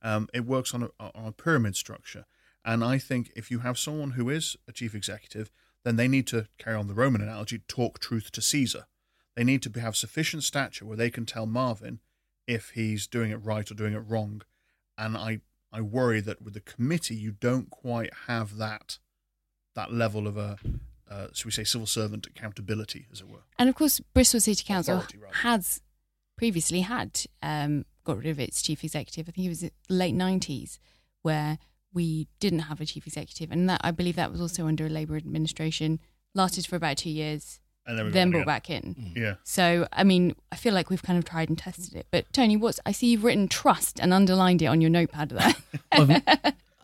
[0.03, 2.27] Um, it works on a, on a pyramid structure.
[2.65, 5.53] And I think if you have someone who is a chief executive,
[5.85, 8.87] then they need to carry on the Roman analogy talk truth to Caesar.
[9.37, 12.01] They need to be, have sufficient stature where they can tell Marvin
[12.47, 14.43] if he's doing it right or doing it wrong.
[14.99, 15.41] And I,
[15.73, 18.99] I worry that with the committee, you don't quite have that
[19.77, 20.59] that level of a,
[21.11, 23.41] uh, should we say, civil servant accountability, as it were.
[23.59, 25.81] And of course, Bristol City Council Authority, has
[26.37, 29.29] previously had um, got rid of its chief executive.
[29.29, 30.79] I think it was the late 90s
[31.23, 31.59] where
[31.93, 33.51] we didn't have a chief executive.
[33.51, 36.01] And that I believe that was also under a Labour administration,
[36.35, 37.61] lasted for about two years.
[37.87, 39.15] And then, then brought back in.
[39.17, 39.35] Yeah.
[39.43, 42.07] So, I mean, I feel like we've kind of tried and tested it.
[42.11, 45.55] But Tony, what's I see you've written trust and underlined it on your notepad there.
[45.93, 46.23] I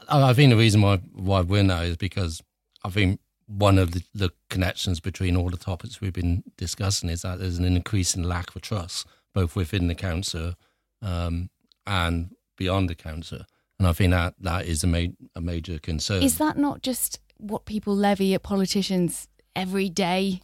[0.09, 2.43] I think the reason why why we're now is because
[2.83, 7.23] I think one of the, the connections between all the topics we've been discussing is
[7.23, 10.55] that there's an increasing lack of trust both within the council
[11.03, 11.51] um,
[11.87, 13.41] and beyond the council,
[13.79, 16.23] and I think that that is a, ma- a major concern.
[16.23, 20.41] Is that not just what people levy at politicians every day?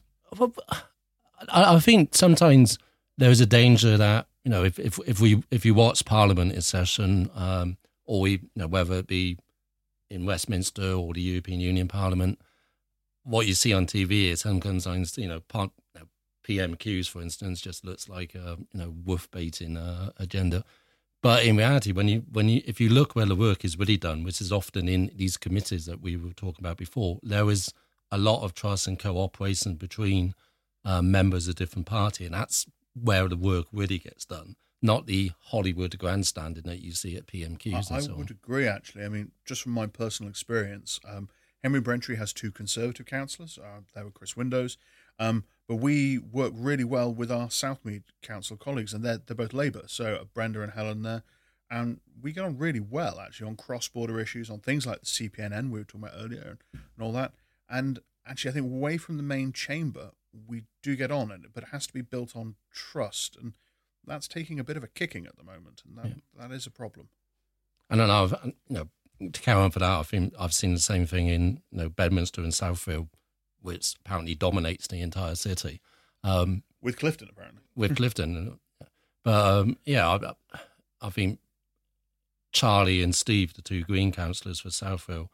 [1.49, 2.79] I, I think sometimes
[3.17, 6.53] there is a danger that you know if if if we if you watch Parliament
[6.53, 9.39] in session, um, or we, you know whether it be
[10.11, 12.39] in Westminster or the European Union Parliament,
[13.25, 16.07] what you see on TV is sometimes you know, part, you know
[16.47, 20.65] PMQs, for instance, just looks like a you know wolf baiting uh, agenda.
[21.23, 23.97] But in reality, when you when you if you look where the work is really
[23.97, 27.73] done, which is often in these committees that we were talking about before, there is
[28.11, 30.35] a lot of trust and cooperation between
[30.85, 35.31] um, members of different party, and that's where the work really gets done, not the
[35.45, 38.39] Hollywood grandstanding that you see at PMQs I, so would on.
[38.43, 39.05] agree, actually.
[39.05, 41.29] I mean, just from my personal experience, um,
[41.63, 43.59] Henbury Brentry has two Conservative councillors.
[43.59, 44.77] Uh, they were Chris Windows.
[45.19, 49.53] Um, but we work really well with our Southmead Council colleagues, and they're, they're both
[49.53, 49.83] Labour.
[49.87, 51.23] So uh, Brenda and Helen there.
[51.71, 55.07] And we get on really well, actually, on cross border issues, on things like the
[55.07, 57.33] CPNN we were talking about earlier and, and all that.
[57.71, 60.11] And actually, I think away from the main chamber,
[60.49, 63.37] we do get on, and but it has to be built on trust.
[63.41, 63.55] And
[64.07, 65.83] that's taking a bit of a kicking at the moment.
[65.87, 66.49] And that, Yeah.
[66.49, 67.09] that is a problem.
[67.89, 68.89] And I've you know
[69.31, 71.89] to carry on for that, I think I've seen the same thing in you know
[71.89, 73.09] Bedminster and Southville,
[73.61, 75.81] which apparently dominates the entire city.
[76.25, 77.63] Um, With Clifton, apparently.
[77.77, 78.59] with Clifton.
[79.25, 80.33] But um, yeah, I,
[81.01, 81.39] I think
[82.51, 85.29] Charlie and Steve, the two Green councillors for Southville,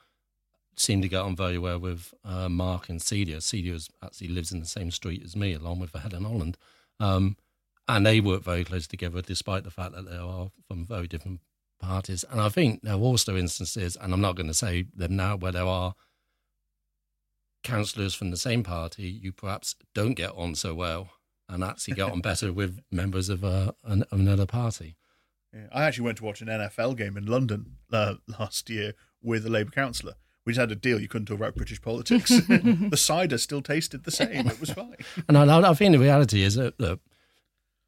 [0.77, 3.41] seem to get on very well with uh, Mark and Celia.
[3.41, 6.59] Celia actually lives in the same street as me, along with Helen Holland.
[7.01, 7.39] Um,
[7.89, 11.41] and they work very close together, despite the fact that they are from very different
[11.79, 12.25] parties.
[12.31, 15.37] And I think there are also instances, and I'm not going to say them now,
[15.37, 15.95] where there are
[17.65, 21.11] councillors from the same party you perhaps don't get on so well
[21.49, 24.97] and actually get on better with members of uh, an, another party.
[25.53, 25.67] Yeah.
[25.73, 29.51] I actually went to watch an NFL game in London uh, last year with a
[29.51, 30.15] Labour councillor.
[30.45, 31.01] We just had a deal.
[31.01, 32.31] You couldn't talk about British politics.
[32.49, 34.47] the cider still tasted the same.
[34.47, 34.97] It was fine.
[35.27, 37.01] And I, I think the reality is that look,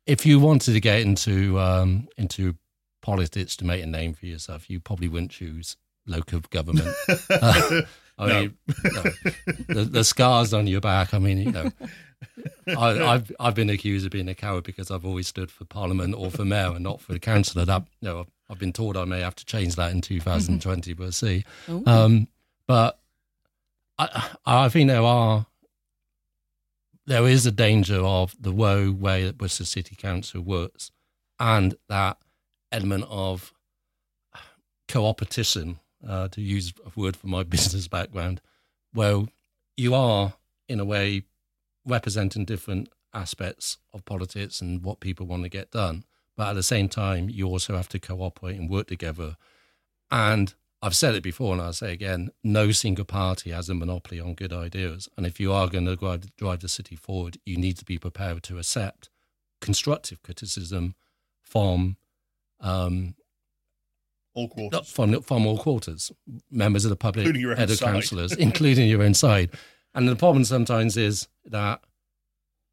[0.06, 2.56] if you wanted to get into um, into
[3.00, 5.76] politics to make a name for yourself, you probably wouldn't choose
[6.06, 6.94] local government.
[7.30, 7.82] Uh,
[8.18, 9.02] I mean, no,
[9.68, 11.14] the, the scars on your back.
[11.14, 11.70] I mean, you know,
[12.66, 16.14] I, I've I've been accused of being a coward because I've always stood for Parliament
[16.14, 17.64] or for mayor and not for the councillor.
[17.64, 20.92] That you know, I've been told I may have to change that in 2020.
[20.94, 21.44] We'll see.
[21.86, 22.28] Um,
[22.66, 23.00] but
[23.98, 25.46] I, I think there are
[27.06, 30.90] there is a danger of the woe way that Worcester City Council works,
[31.38, 32.18] and that
[32.72, 33.52] element of
[34.88, 38.40] co-opetition, uh, to use a word from my business background,
[38.92, 39.22] where
[39.76, 40.34] you are
[40.68, 41.22] in a way
[41.86, 46.04] representing different aspects of politics and what people want to get done,
[46.36, 49.36] but at the same time, you also have to cooperate and work together.
[50.10, 54.18] And I've said it before, and I'll say again: no single party has a monopoly
[54.20, 55.08] on good ideas.
[55.16, 57.98] And if you are going to drive, drive the city forward, you need to be
[57.98, 59.10] prepared to accept
[59.60, 60.94] constructive criticism
[61.42, 61.96] from
[62.60, 63.14] um,
[64.34, 64.90] All quarters.
[64.90, 66.12] from from all quarters,
[66.50, 67.92] members of the public, Including your own head of side.
[67.92, 69.50] councillors, including your own side.
[69.94, 71.80] And the problem sometimes is that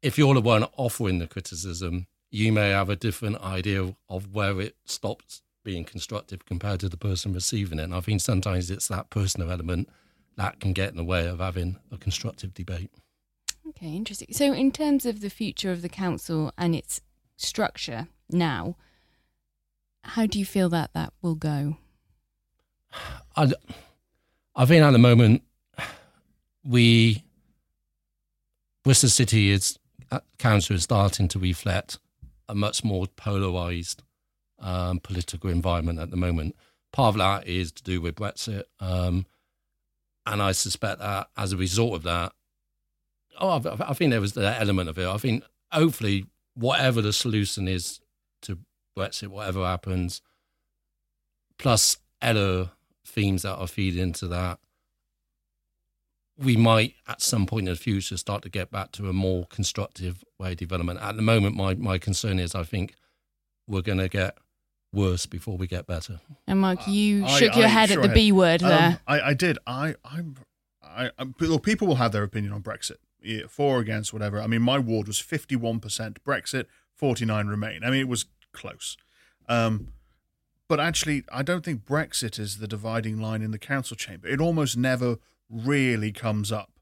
[0.02, 4.60] if you're the one offering the criticism, you may have a different idea of where
[4.60, 7.84] it stops being constructive compared to the person receiving it.
[7.84, 9.88] And I think sometimes it's that personal element
[10.36, 12.90] that can get in the way of having a constructive debate.
[13.70, 14.28] Okay, interesting.
[14.30, 17.00] So, in terms of the future of the council and its
[17.36, 18.76] structure now,
[20.02, 21.76] how do you feel that that will go?
[23.36, 23.52] I,
[24.56, 25.42] I think at the moment
[26.64, 27.22] we
[28.84, 29.78] Worcester City is
[30.10, 31.98] uh, council is starting to reflect
[32.48, 34.02] a much more polarized
[34.60, 36.56] um, political environment at the moment.
[36.92, 39.26] Part of that is to do with Brexit, um,
[40.24, 42.32] and I suspect that as a result of that,
[43.38, 45.06] oh, I, I think there was that element of it.
[45.06, 46.24] I think hopefully,
[46.54, 48.00] whatever the solution is
[48.42, 48.58] to
[48.98, 50.20] Brexit, whatever happens,
[51.58, 52.70] plus other
[53.04, 54.58] themes that are feeding into that,
[56.36, 59.46] we might at some point in the future start to get back to a more
[59.46, 61.00] constructive way of development.
[61.02, 62.94] At the moment, my, my concern is I think
[63.66, 64.38] we're going to get
[64.92, 66.20] worse before we get better.
[66.46, 69.00] And Mark, you I- shook your I head sure at the B word Um, there.
[69.06, 69.58] I, I did.
[69.66, 70.36] I, I'm.
[70.82, 71.24] I, I,
[71.62, 72.96] people will have their opinion on Brexit.
[73.22, 74.40] yeah, for against whatever.
[74.40, 75.80] I mean, my ward was 51%
[76.26, 77.84] Brexit, 49 Remain.
[77.84, 78.24] I mean, it was
[78.58, 78.96] close.
[79.48, 79.88] Um,
[80.68, 84.28] but actually, I don't think Brexit is the dividing line in the council chamber.
[84.28, 85.16] It almost never
[85.48, 86.72] really comes up.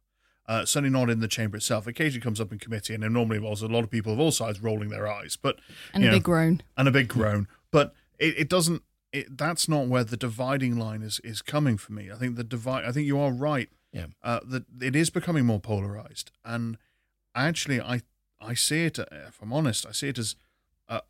[0.48, 1.86] Uh, certainly not in the chamber itself.
[1.86, 4.30] Occasionally comes up in committee, and it normally involves a lot of people of all
[4.32, 5.36] sides rolling their eyes.
[5.40, 5.58] But
[5.92, 6.62] And you a know, big groan.
[6.76, 7.46] and a big groan.
[7.72, 8.82] But it, it doesn't.
[9.12, 12.10] It, that's not where the dividing line is is coming for me.
[12.12, 12.84] I think the divide.
[12.84, 13.68] I think you are right.
[13.92, 14.06] Yeah.
[14.22, 16.76] Uh, that it is becoming more polarized, and
[17.34, 18.02] actually, I
[18.40, 18.98] I see it.
[18.98, 20.36] If I'm honest, I see it as
[20.88, 21.00] uh,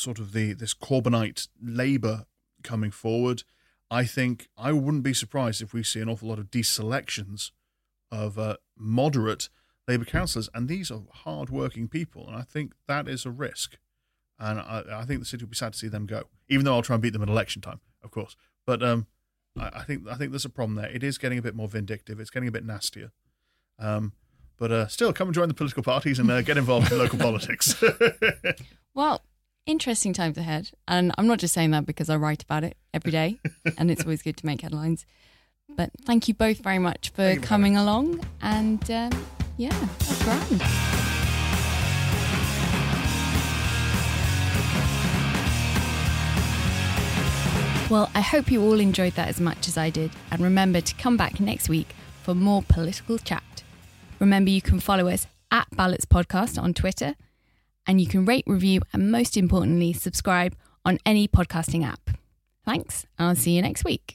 [0.00, 2.26] sort of the this Corbynite Labour
[2.62, 3.44] coming forward.
[3.90, 7.50] I think I wouldn't be surprised if we see an awful lot of deselections
[8.12, 9.48] of uh, moderate
[9.88, 13.78] Labour councillors, and these are hard-working people, and I think that is a risk
[14.40, 16.24] and I, I think the city will be sad to see them go.
[16.48, 18.34] Even though I'll try and beat them at election time, of course.
[18.66, 19.06] But um,
[19.56, 20.90] I, I think I think there's a problem there.
[20.90, 22.18] It is getting a bit more vindictive.
[22.18, 23.12] It's getting a bit nastier.
[23.78, 24.14] Um,
[24.56, 27.18] but uh, still, come and join the political parties and uh, get involved in local
[27.18, 27.82] politics.
[28.92, 29.22] Well,
[29.70, 30.70] interesting times ahead.
[30.88, 33.38] And I'm not just saying that because I write about it every day
[33.78, 35.06] and it's always good to make headlines.
[35.76, 38.20] But thank you both very much for Thank coming along.
[38.42, 39.10] And um,
[39.56, 40.60] yeah, that's grand.
[47.88, 50.10] Well, I hope you all enjoyed that as much as I did.
[50.30, 53.62] And remember to come back next week for more political chat.
[54.20, 57.16] Remember, you can follow us at Ballots Podcast on Twitter
[57.86, 60.54] and you can rate, review, and most importantly, subscribe
[60.84, 62.10] on any podcasting app.
[62.64, 64.14] Thanks, I'll see you next week.